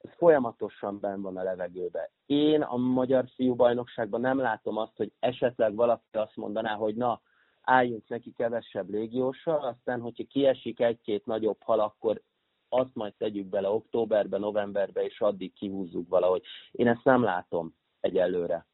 ez 0.00 0.10
folyamatosan 0.16 1.00
benn 1.00 1.20
van 1.20 1.36
a 1.36 1.42
levegőben. 1.42 2.08
Én 2.26 2.62
a 2.62 2.76
magyar 2.76 3.24
fiúbajnokságban 3.34 4.20
nem 4.20 4.38
látom 4.38 4.76
azt, 4.76 4.96
hogy 4.96 5.12
esetleg 5.18 5.74
valaki 5.74 6.02
azt 6.12 6.36
mondaná, 6.36 6.74
hogy 6.74 6.94
na, 6.94 7.20
álljunk 7.62 8.08
neki 8.08 8.32
kevesebb 8.32 8.88
légióssal, 8.88 9.64
aztán, 9.64 10.00
hogyha 10.00 10.24
kiesik 10.24 10.80
egy-két 10.80 11.26
nagyobb 11.26 11.62
hal, 11.62 11.80
akkor 11.80 12.22
azt 12.68 12.94
majd 12.94 13.14
tegyük 13.14 13.46
bele 13.46 13.68
októberbe, 13.68 14.38
novemberbe, 14.38 15.04
és 15.04 15.20
addig 15.20 15.52
kihúzzuk 15.52 16.08
valahogy. 16.08 16.42
Én 16.70 16.88
ezt 16.88 17.04
nem 17.04 17.22
látom 17.22 17.74
egyelőre. 18.00 18.66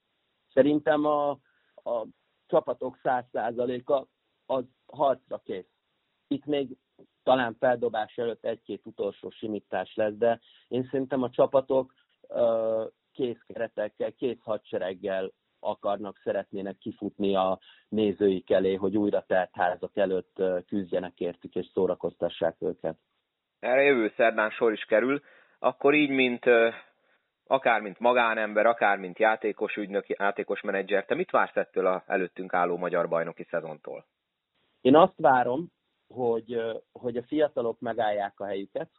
Szerintem 0.52 1.04
a, 1.04 1.30
a 1.74 2.06
csapatok 2.46 2.98
száz 3.02 3.24
százaléka 3.32 4.06
az 4.46 4.64
harcra 4.87 5.38
kész. 5.38 5.75
Itt 6.28 6.44
még 6.44 6.76
talán 7.22 7.56
feldobás 7.58 8.16
előtt 8.16 8.44
egy-két 8.44 8.86
utolsó 8.86 9.30
simítás 9.30 9.94
lesz, 9.94 10.14
de 10.14 10.40
én 10.68 10.88
szerintem 10.90 11.22
a 11.22 11.30
csapatok 11.30 11.92
kész 13.12 13.42
keretekkel, 13.46 14.12
kész 14.12 14.40
hadsereggel 14.40 15.32
akarnak, 15.60 16.20
szeretnének 16.22 16.78
kifutni 16.78 17.36
a 17.36 17.58
nézőik 17.88 18.50
elé, 18.50 18.74
hogy 18.74 18.96
újra 18.96 19.24
telt 19.26 19.50
házak 19.52 19.96
előtt 19.96 20.42
küzdjenek 20.66 21.20
értük 21.20 21.54
és 21.54 21.66
szórakoztassák 21.72 22.56
őket. 22.58 22.96
Erre 23.58 23.82
jövő 23.82 24.12
szerdán 24.16 24.50
sor 24.50 24.72
is 24.72 24.84
kerül, 24.84 25.22
akkor 25.58 25.94
így, 25.94 26.10
mint 26.10 26.44
akár 27.46 27.80
mint 27.80 27.98
magánember, 27.98 28.66
akár 28.66 28.98
mint 28.98 29.18
játékos 29.18 29.76
ügynök, 29.76 30.08
játékos 30.08 30.60
menedzser, 30.60 31.04
te 31.04 31.14
mit 31.14 31.30
vársz 31.30 31.56
ettől 31.56 31.86
a 31.86 32.04
előttünk 32.06 32.54
álló 32.54 32.76
magyar 32.76 33.08
bajnoki 33.08 33.46
szezontól? 33.50 34.06
Én 34.80 34.96
azt 34.96 35.16
várom, 35.16 35.72
hogy, 36.09 36.61
hogy 36.92 37.16
a 37.16 37.23
fiatalok 37.23 37.81
megállják 37.81 38.40
a 38.40 38.45
helyüket, 38.45 38.90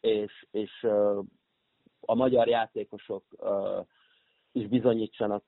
és, 0.00 0.46
és 0.50 0.86
a 2.00 2.14
magyar 2.14 2.48
játékosok 2.48 3.24
is 4.52 4.68
bizonyítsanak 4.68 5.44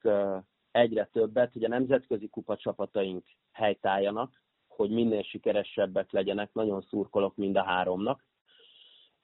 egyre 0.70 1.08
többet, 1.12 1.52
hogy 1.52 1.64
a 1.64 1.68
nemzetközi 1.68 2.28
kupa 2.28 2.56
csapataink 2.56 3.24
helytálljanak, 3.52 4.42
hogy 4.68 4.90
minél 4.90 5.22
sikeresebbek 5.22 6.10
legyenek, 6.12 6.52
nagyon 6.52 6.80
szurkolok 6.80 7.36
mind 7.36 7.56
a 7.56 7.62
háromnak. 7.62 8.24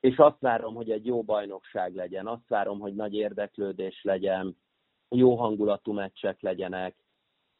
És 0.00 0.16
azt 0.16 0.40
várom, 0.40 0.74
hogy 0.74 0.90
egy 0.90 1.06
jó 1.06 1.22
bajnokság 1.22 1.94
legyen, 1.94 2.26
azt 2.26 2.48
várom, 2.48 2.78
hogy 2.78 2.94
nagy 2.94 3.14
érdeklődés 3.14 4.02
legyen, 4.02 4.56
jó 5.08 5.36
hangulatú 5.36 5.92
meccsek 5.92 6.40
legyenek, 6.40 7.03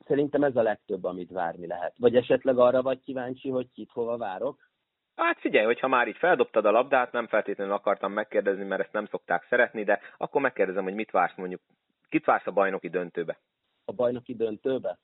Szerintem 0.07 0.43
ez 0.43 0.57
a 0.57 0.62
legtöbb, 0.62 1.05
amit 1.05 1.31
várni 1.31 1.67
lehet. 1.67 1.95
Vagy 1.99 2.17
esetleg 2.17 2.59
arra 2.59 2.83
vagy 2.83 3.01
kíváncsi, 3.03 3.49
hogy 3.49 3.73
kit 3.73 3.90
hova 3.90 4.17
várok? 4.17 4.71
Hát 5.17 5.40
figyelj, 5.40 5.64
hogyha 5.64 5.88
már 5.88 6.09
így 6.09 6.17
feldobtad 6.17 6.64
a 6.64 6.71
labdát, 6.71 7.12
nem 7.12 7.27
feltétlenül 7.27 7.73
akartam 7.73 8.12
megkérdezni, 8.12 8.64
mert 8.64 8.83
ezt 8.83 8.93
nem 8.93 9.07
szokták 9.07 9.47
szeretni, 9.49 9.85
de 9.85 10.01
akkor 10.17 10.40
megkérdezem, 10.40 10.85
hogy 10.85 10.95
mit 10.95 11.11
vársz 11.11 11.37
mondjuk, 11.37 11.61
kit 12.09 12.25
vársz 12.25 12.47
a 12.47 12.51
bajnoki 12.51 12.88
döntőbe? 12.88 13.38
A 13.85 13.93
bajnoki 13.93 14.35
döntőbe? 14.35 14.99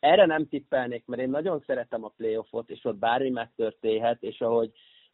Erre 0.00 0.26
nem 0.26 0.48
tippelnék, 0.48 1.06
mert 1.06 1.22
én 1.22 1.30
nagyon 1.30 1.62
szeretem 1.66 2.04
a 2.04 2.12
playoffot, 2.16 2.70
és 2.70 2.84
ott 2.84 2.96
bármi 2.96 3.30
megtörténhet, 3.30 4.22
és 4.22 4.40
ahogy 4.40 4.70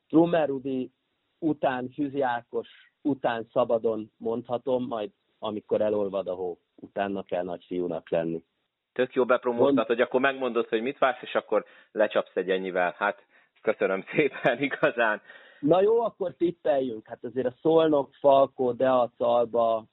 Trumer 0.09 0.49
Rudi 0.49 0.91
után 1.39 1.91
Füzi 1.91 2.21
Ákos 2.21 2.69
után 3.03 3.49
szabadon 3.53 4.11
mondhatom, 4.17 4.87
majd 4.87 5.11
amikor 5.39 5.81
elolvad 5.81 6.29
a 6.29 6.35
hó, 6.35 6.59
utána 6.75 7.23
kell 7.23 7.43
nagy 7.43 7.65
fiúnak 7.65 8.11
lenni 8.11 8.45
tök 8.93 9.15
jó 9.15 9.25
bepromóztat, 9.25 9.87
hogy 9.87 10.01
akkor 10.01 10.21
megmondod, 10.21 10.69
hogy 10.69 10.83
mit 10.83 10.99
vársz, 10.99 11.23
és 11.23 11.35
akkor 11.35 11.65
lecsapsz 11.93 12.37
egy 12.37 12.51
ennyivel. 12.51 12.95
Hát 12.99 13.25
köszönöm 13.63 14.05
szépen 14.15 14.63
igazán. 14.63 15.21
Na 15.61 15.81
jó, 15.81 16.01
akkor 16.01 16.35
tippeljünk. 16.35 17.07
Hát 17.07 17.25
azért 17.25 17.47
a 17.47 17.55
Szolnok, 17.61 18.15
Falkó, 18.15 18.73
Deac, 18.73 19.13
Alba 19.17 19.85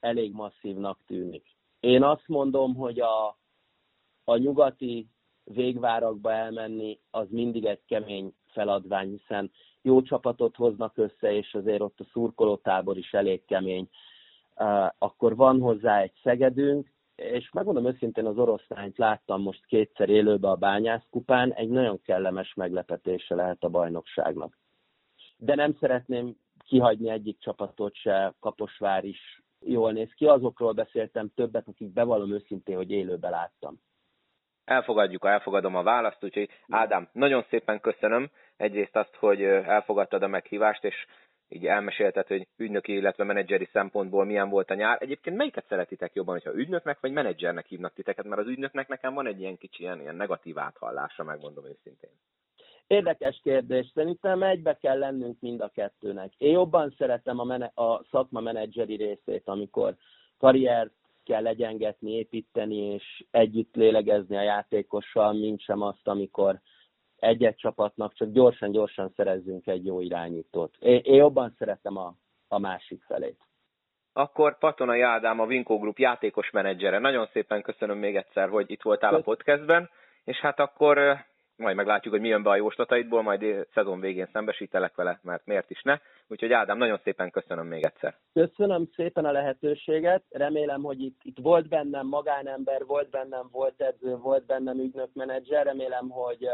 elég 0.00 0.32
masszívnak 0.32 0.98
tűnik. 1.06 1.46
Én 1.80 2.02
azt 2.02 2.28
mondom, 2.28 2.74
hogy 2.74 3.00
a, 3.00 3.36
a 4.24 4.36
nyugati 4.36 5.08
végvárakba 5.44 6.32
elmenni, 6.32 6.98
az 7.10 7.26
mindig 7.30 7.64
egy 7.64 7.80
kemény 7.86 8.34
feladvány, 8.52 9.08
hiszen 9.08 9.50
jó 9.82 10.02
csapatot 10.02 10.56
hoznak 10.56 10.98
össze, 10.98 11.32
és 11.32 11.54
azért 11.54 11.80
ott 11.80 12.00
a 12.00 12.06
szurkolótábor 12.12 12.96
is 12.96 13.12
elég 13.12 13.44
kemény. 13.44 13.88
Akkor 14.98 15.36
van 15.36 15.60
hozzá 15.60 16.00
egy 16.00 16.12
Szegedünk, 16.22 16.93
és 17.16 17.50
megmondom 17.50 17.86
őszintén, 17.86 18.26
az 18.26 18.38
oroszlányt 18.38 18.98
láttam 18.98 19.42
most 19.42 19.66
kétszer 19.66 20.08
élőbe 20.08 20.48
a 20.48 20.54
bányászkupán, 20.54 21.52
egy 21.52 21.68
nagyon 21.68 22.00
kellemes 22.02 22.54
meglepetése 22.54 23.34
lehet 23.34 23.62
a 23.64 23.68
bajnokságnak. 23.68 24.58
De 25.36 25.54
nem 25.54 25.76
szeretném 25.80 26.36
kihagyni 26.64 27.10
egyik 27.10 27.38
csapatot 27.38 27.94
se, 27.94 28.34
Kaposvár 28.40 29.04
is 29.04 29.42
jól 29.60 29.92
néz 29.92 30.12
ki. 30.14 30.26
Azokról 30.26 30.72
beszéltem 30.72 31.30
többet, 31.34 31.68
akik 31.68 31.92
bevallom 31.92 32.32
őszintén, 32.32 32.76
hogy 32.76 32.90
élőbe 32.90 33.28
láttam. 33.28 33.80
Elfogadjuk, 34.64 35.24
elfogadom 35.24 35.74
a 35.76 35.82
választ, 35.82 36.24
úgyhogy 36.24 36.48
Ádám, 36.68 37.08
nagyon 37.12 37.44
szépen 37.50 37.80
köszönöm 37.80 38.30
egyrészt 38.56 38.96
azt, 38.96 39.14
hogy 39.14 39.42
elfogadtad 39.42 40.22
a 40.22 40.26
meghívást, 40.26 40.84
és 40.84 41.06
így 41.48 41.66
elmesélted, 41.66 42.26
hogy 42.26 42.46
ügynöki, 42.56 42.92
illetve 42.92 43.24
menedzseri 43.24 43.68
szempontból 43.72 44.24
milyen 44.24 44.48
volt 44.48 44.70
a 44.70 44.74
nyár. 44.74 45.02
Egyébként 45.02 45.36
melyiket 45.36 45.66
szeretitek 45.68 46.14
jobban, 46.14 46.34
hogyha 46.34 46.58
ügynöknek 46.58 47.00
vagy 47.00 47.12
menedzsernek 47.12 47.66
hívnak 47.66 47.92
titeket? 47.92 48.24
Mert 48.24 48.40
az 48.40 48.48
ügynöknek 48.48 48.88
nekem 48.88 49.14
van 49.14 49.26
egy 49.26 49.40
ilyen 49.40 49.58
kicsi 49.58 49.82
ilyen, 49.82 50.00
ilyen 50.00 50.16
negatív 50.16 50.58
áthallása, 50.58 51.24
megmondom 51.24 51.64
őszintén. 51.64 52.10
Érdekes 52.86 53.40
kérdés. 53.42 53.90
Szerintem 53.94 54.42
egybe 54.42 54.76
kell 54.76 54.98
lennünk 54.98 55.40
mind 55.40 55.60
a 55.60 55.68
kettőnek. 55.68 56.32
Én 56.38 56.52
jobban 56.52 56.94
szeretem 56.98 57.38
a, 57.38 57.44
mene- 57.44 57.72
a 57.74 58.04
szakma 58.10 58.40
menedzseri 58.40 58.96
részét, 58.96 59.42
amikor 59.48 59.96
karriert 60.38 60.92
kell 61.24 61.42
legyengetni, 61.42 62.12
építeni, 62.12 62.76
és 62.76 63.24
együtt 63.30 63.74
lélegezni 63.74 64.36
a 64.36 64.42
játékossal, 64.42 65.32
mint 65.32 65.60
sem 65.60 65.82
azt, 65.82 66.08
amikor 66.08 66.60
egy-egy 67.18 67.56
csapatnak 67.56 68.14
csak 68.14 68.30
gyorsan-gyorsan 68.30 69.12
szerezzünk 69.16 69.66
egy 69.66 69.86
jó 69.86 70.00
irányítót. 70.00 70.76
Én, 70.78 71.00
én 71.04 71.14
jobban 71.14 71.54
szeretem 71.58 71.96
a, 71.96 72.14
a 72.48 72.58
másik 72.58 73.02
felét. 73.02 73.38
Akkor 74.12 74.58
Patonai 74.58 75.00
Ádám, 75.00 75.40
a 75.40 75.46
Vinko 75.46 75.78
Group 75.78 75.98
játékos 75.98 76.50
menedzsere. 76.50 76.98
Nagyon 76.98 77.28
szépen 77.32 77.62
köszönöm 77.62 77.98
még 77.98 78.16
egyszer, 78.16 78.48
hogy 78.48 78.70
itt 78.70 78.82
voltál 78.82 79.14
a 79.14 79.20
podcastben, 79.20 79.90
és 80.24 80.36
hát 80.36 80.60
akkor 80.60 81.24
majd 81.56 81.76
meglátjuk, 81.76 82.12
hogy 82.12 82.22
mi 82.22 82.28
jön 82.28 82.42
be 82.42 82.50
a 82.50 82.56
jóslataidból, 82.56 83.22
majd 83.22 83.66
szezon 83.74 84.00
végén 84.00 84.28
szembesítelek 84.32 84.94
vele, 84.94 85.20
mert 85.22 85.46
miért 85.46 85.70
is 85.70 85.82
ne. 85.82 85.98
Úgyhogy 86.28 86.52
Ádám, 86.52 86.78
nagyon 86.78 87.00
szépen 87.02 87.30
köszönöm 87.30 87.66
még 87.66 87.84
egyszer. 87.84 88.16
Köszönöm 88.32 88.88
szépen 88.94 89.24
a 89.24 89.32
lehetőséget, 89.32 90.22
remélem, 90.30 90.82
hogy 90.82 91.00
itt, 91.00 91.20
itt 91.22 91.38
volt 91.38 91.68
bennem 91.68 92.06
magánember, 92.06 92.84
volt 92.86 93.10
bennem 93.10 93.48
volt 93.52 93.80
edző, 93.80 94.16
volt 94.16 94.46
bennem 94.46 94.78
ügynök 94.78 95.08
menedzser, 95.12 95.64
remélem, 95.64 96.08
hogy, 96.08 96.48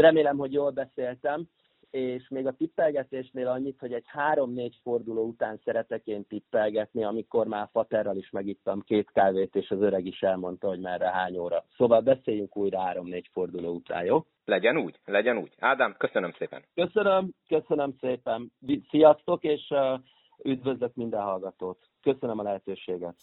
remélem, 0.00 0.36
hogy 0.36 0.52
jól 0.52 0.70
beszéltem 0.70 1.48
és 1.92 2.28
még 2.28 2.46
a 2.46 2.52
tippelgetésnél 2.52 3.48
annyit, 3.48 3.78
hogy 3.78 3.92
egy 3.92 4.04
három-négy 4.06 4.78
forduló 4.82 5.24
után 5.24 5.60
szeretek 5.64 6.06
én 6.06 6.26
tippelgetni, 6.26 7.04
amikor 7.04 7.46
már 7.46 7.68
Faterral 7.72 8.16
is 8.16 8.30
megittam 8.30 8.80
két 8.80 9.10
kávét, 9.10 9.54
és 9.54 9.70
az 9.70 9.80
öreg 9.80 10.06
is 10.06 10.20
elmondta, 10.20 10.68
hogy 10.68 10.80
merre 10.80 11.10
hány 11.10 11.36
óra. 11.36 11.64
Szóval 11.76 12.00
beszéljünk 12.00 12.56
újra 12.56 12.80
három-négy 12.80 13.28
forduló 13.32 13.74
után, 13.74 14.04
jó? 14.04 14.24
Legyen 14.44 14.76
úgy, 14.76 14.98
legyen 15.04 15.38
úgy. 15.38 15.52
Ádám, 15.58 15.94
köszönöm 15.98 16.32
szépen. 16.38 16.62
Köszönöm, 16.74 17.34
köszönöm 17.48 17.94
szépen. 18.00 18.52
Sziasztok, 18.90 19.44
és 19.44 19.72
üdvözlök 20.44 20.94
minden 20.94 21.22
hallgatót. 21.22 21.78
Köszönöm 22.02 22.38
a 22.38 22.42
lehetőséget. 22.42 23.14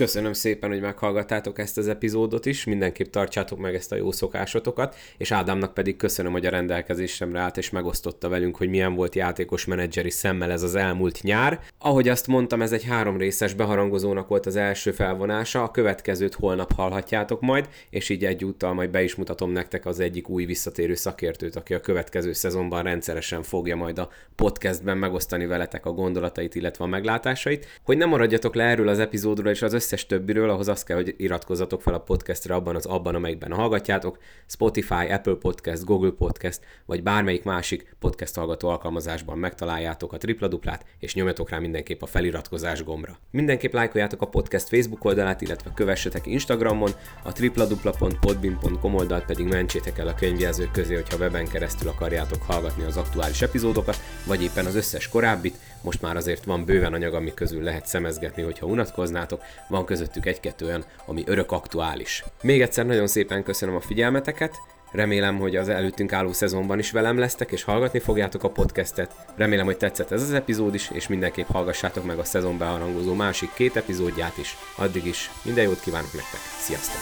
Köszönöm 0.00 0.32
szépen, 0.32 0.70
hogy 0.70 0.80
meghallgattátok 0.80 1.58
ezt 1.58 1.78
az 1.78 1.88
epizódot 1.88 2.46
is, 2.46 2.64
mindenképp 2.64 3.10
tartsátok 3.10 3.58
meg 3.58 3.74
ezt 3.74 3.92
a 3.92 3.96
jó 3.96 4.12
szokásotokat, 4.12 4.96
és 5.16 5.32
Ádámnak 5.32 5.74
pedig 5.74 5.96
köszönöm, 5.96 6.32
hogy 6.32 6.46
a 6.46 6.50
rendelkezésemre 6.50 7.40
állt 7.40 7.56
és 7.56 7.70
megosztotta 7.70 8.28
velünk, 8.28 8.56
hogy 8.56 8.68
milyen 8.68 8.94
volt 8.94 9.14
játékos 9.14 9.64
menedzseri 9.64 10.10
szemmel 10.10 10.50
ez 10.50 10.62
az 10.62 10.74
elmúlt 10.74 11.22
nyár. 11.22 11.60
Ahogy 11.78 12.08
azt 12.08 12.26
mondtam, 12.26 12.62
ez 12.62 12.72
egy 12.72 12.84
három 12.84 13.16
részes 13.16 13.54
beharangozónak 13.54 14.28
volt 14.28 14.46
az 14.46 14.56
első 14.56 14.90
felvonása, 14.90 15.62
a 15.62 15.70
következőt 15.70 16.34
holnap 16.34 16.72
hallhatjátok 16.72 17.40
majd, 17.40 17.68
és 17.90 18.08
így 18.08 18.24
egyúttal 18.24 18.72
majd 18.74 18.90
be 18.90 19.02
is 19.02 19.14
mutatom 19.14 19.50
nektek 19.50 19.86
az 19.86 20.00
egyik 20.00 20.28
új 20.28 20.44
visszatérő 20.44 20.94
szakértőt, 20.94 21.56
aki 21.56 21.74
a 21.74 21.80
következő 21.80 22.32
szezonban 22.32 22.82
rendszeresen 22.82 23.42
fogja 23.42 23.76
majd 23.76 23.98
a 23.98 24.08
podcastben 24.36 24.98
megosztani 24.98 25.46
veletek 25.46 25.86
a 25.86 25.92
gondolatait, 25.92 26.54
illetve 26.54 26.84
a 26.84 26.88
meglátásait. 26.88 27.66
Hogy 27.82 27.96
nem 27.96 28.08
maradjatok 28.08 28.54
le 28.54 28.64
erről 28.64 28.88
az 28.88 28.98
epizódról 28.98 29.50
és 29.50 29.62
az 29.62 29.72
összes 29.72 29.88
többiről, 30.06 30.50
ahhoz 30.50 30.68
azt 30.68 30.84
kell, 30.84 30.96
hogy 30.96 31.14
iratkozzatok 31.16 31.82
fel 31.82 31.94
a 31.94 31.98
podcastre 31.98 32.54
abban 32.54 32.76
az 32.76 32.86
abban, 32.86 33.14
amelyikben 33.14 33.52
hallgatjátok, 33.52 34.18
Spotify, 34.46 35.10
Apple 35.10 35.34
Podcast, 35.34 35.84
Google 35.84 36.10
Podcast, 36.10 36.60
vagy 36.86 37.02
bármelyik 37.02 37.42
másik 37.42 37.96
podcast 37.98 38.34
hallgató 38.34 38.68
alkalmazásban 38.68 39.38
megtaláljátok 39.38 40.12
a 40.12 40.18
tripla 40.18 40.48
duplát, 40.48 40.84
és 40.98 41.14
nyomjatok 41.14 41.50
rá 41.50 41.58
mindenképp 41.58 42.02
a 42.02 42.06
feliratkozás 42.06 42.84
gombra. 42.84 43.18
Mindenképp 43.30 43.72
lájkoljátok 43.72 44.22
a 44.22 44.28
podcast 44.28 44.68
Facebook 44.68 45.04
oldalát, 45.04 45.40
illetve 45.40 45.70
kövessetek 45.74 46.26
Instagramon, 46.26 46.90
a 47.22 47.32
tripladupla.podbin.com 47.32 48.94
oldalt 48.94 49.24
pedig 49.24 49.46
mentsétek 49.46 49.98
el 49.98 50.08
a 50.08 50.14
könyvjelzők 50.14 50.70
közé, 50.70 50.94
hogyha 50.94 51.16
weben 51.16 51.48
keresztül 51.48 51.88
akarjátok 51.88 52.42
hallgatni 52.42 52.84
az 52.84 52.96
aktuális 52.96 53.42
epizódokat, 53.42 53.96
vagy 54.26 54.42
éppen 54.42 54.66
az 54.66 54.74
összes 54.74 55.08
korábbit, 55.08 55.58
most 55.82 56.02
már 56.02 56.16
azért 56.16 56.44
van 56.44 56.64
bőven 56.64 56.92
anyag, 56.92 57.14
ami 57.14 57.34
közül 57.34 57.62
lehet 57.62 57.86
szemezgetni, 57.86 58.42
hogyha 58.42 58.66
unatkoznátok, 58.66 59.42
van 59.80 59.88
közöttük 59.88 60.26
egy-kettő 60.26 60.66
olyan, 60.66 60.84
ami 61.06 61.22
örök 61.26 61.52
aktuális. 61.52 62.24
Még 62.42 62.62
egyszer 62.62 62.86
nagyon 62.86 63.06
szépen 63.06 63.42
köszönöm 63.42 63.74
a 63.74 63.80
figyelmeteket, 63.80 64.54
Remélem, 64.92 65.38
hogy 65.38 65.56
az 65.56 65.68
előttünk 65.68 66.12
álló 66.12 66.32
szezonban 66.32 66.78
is 66.78 66.90
velem 66.90 67.18
lesztek, 67.18 67.50
és 67.50 67.62
hallgatni 67.62 67.98
fogjátok 67.98 68.42
a 68.44 68.50
podcastet. 68.50 69.14
Remélem, 69.36 69.64
hogy 69.64 69.76
tetszett 69.76 70.10
ez 70.10 70.22
az 70.22 70.32
epizód 70.32 70.74
is, 70.74 70.90
és 70.92 71.08
mindenképp 71.08 71.48
hallgassátok 71.48 72.04
meg 72.04 72.18
a 72.18 72.24
szezon 72.24 72.58
beharangozó 72.58 73.14
másik 73.14 73.52
két 73.54 73.76
epizódját 73.76 74.38
is. 74.38 74.56
Addig 74.76 75.06
is 75.06 75.30
minden 75.44 75.64
jót 75.64 75.80
kívánok 75.80 76.12
nektek. 76.12 76.40
Sziasztok! 76.58 77.00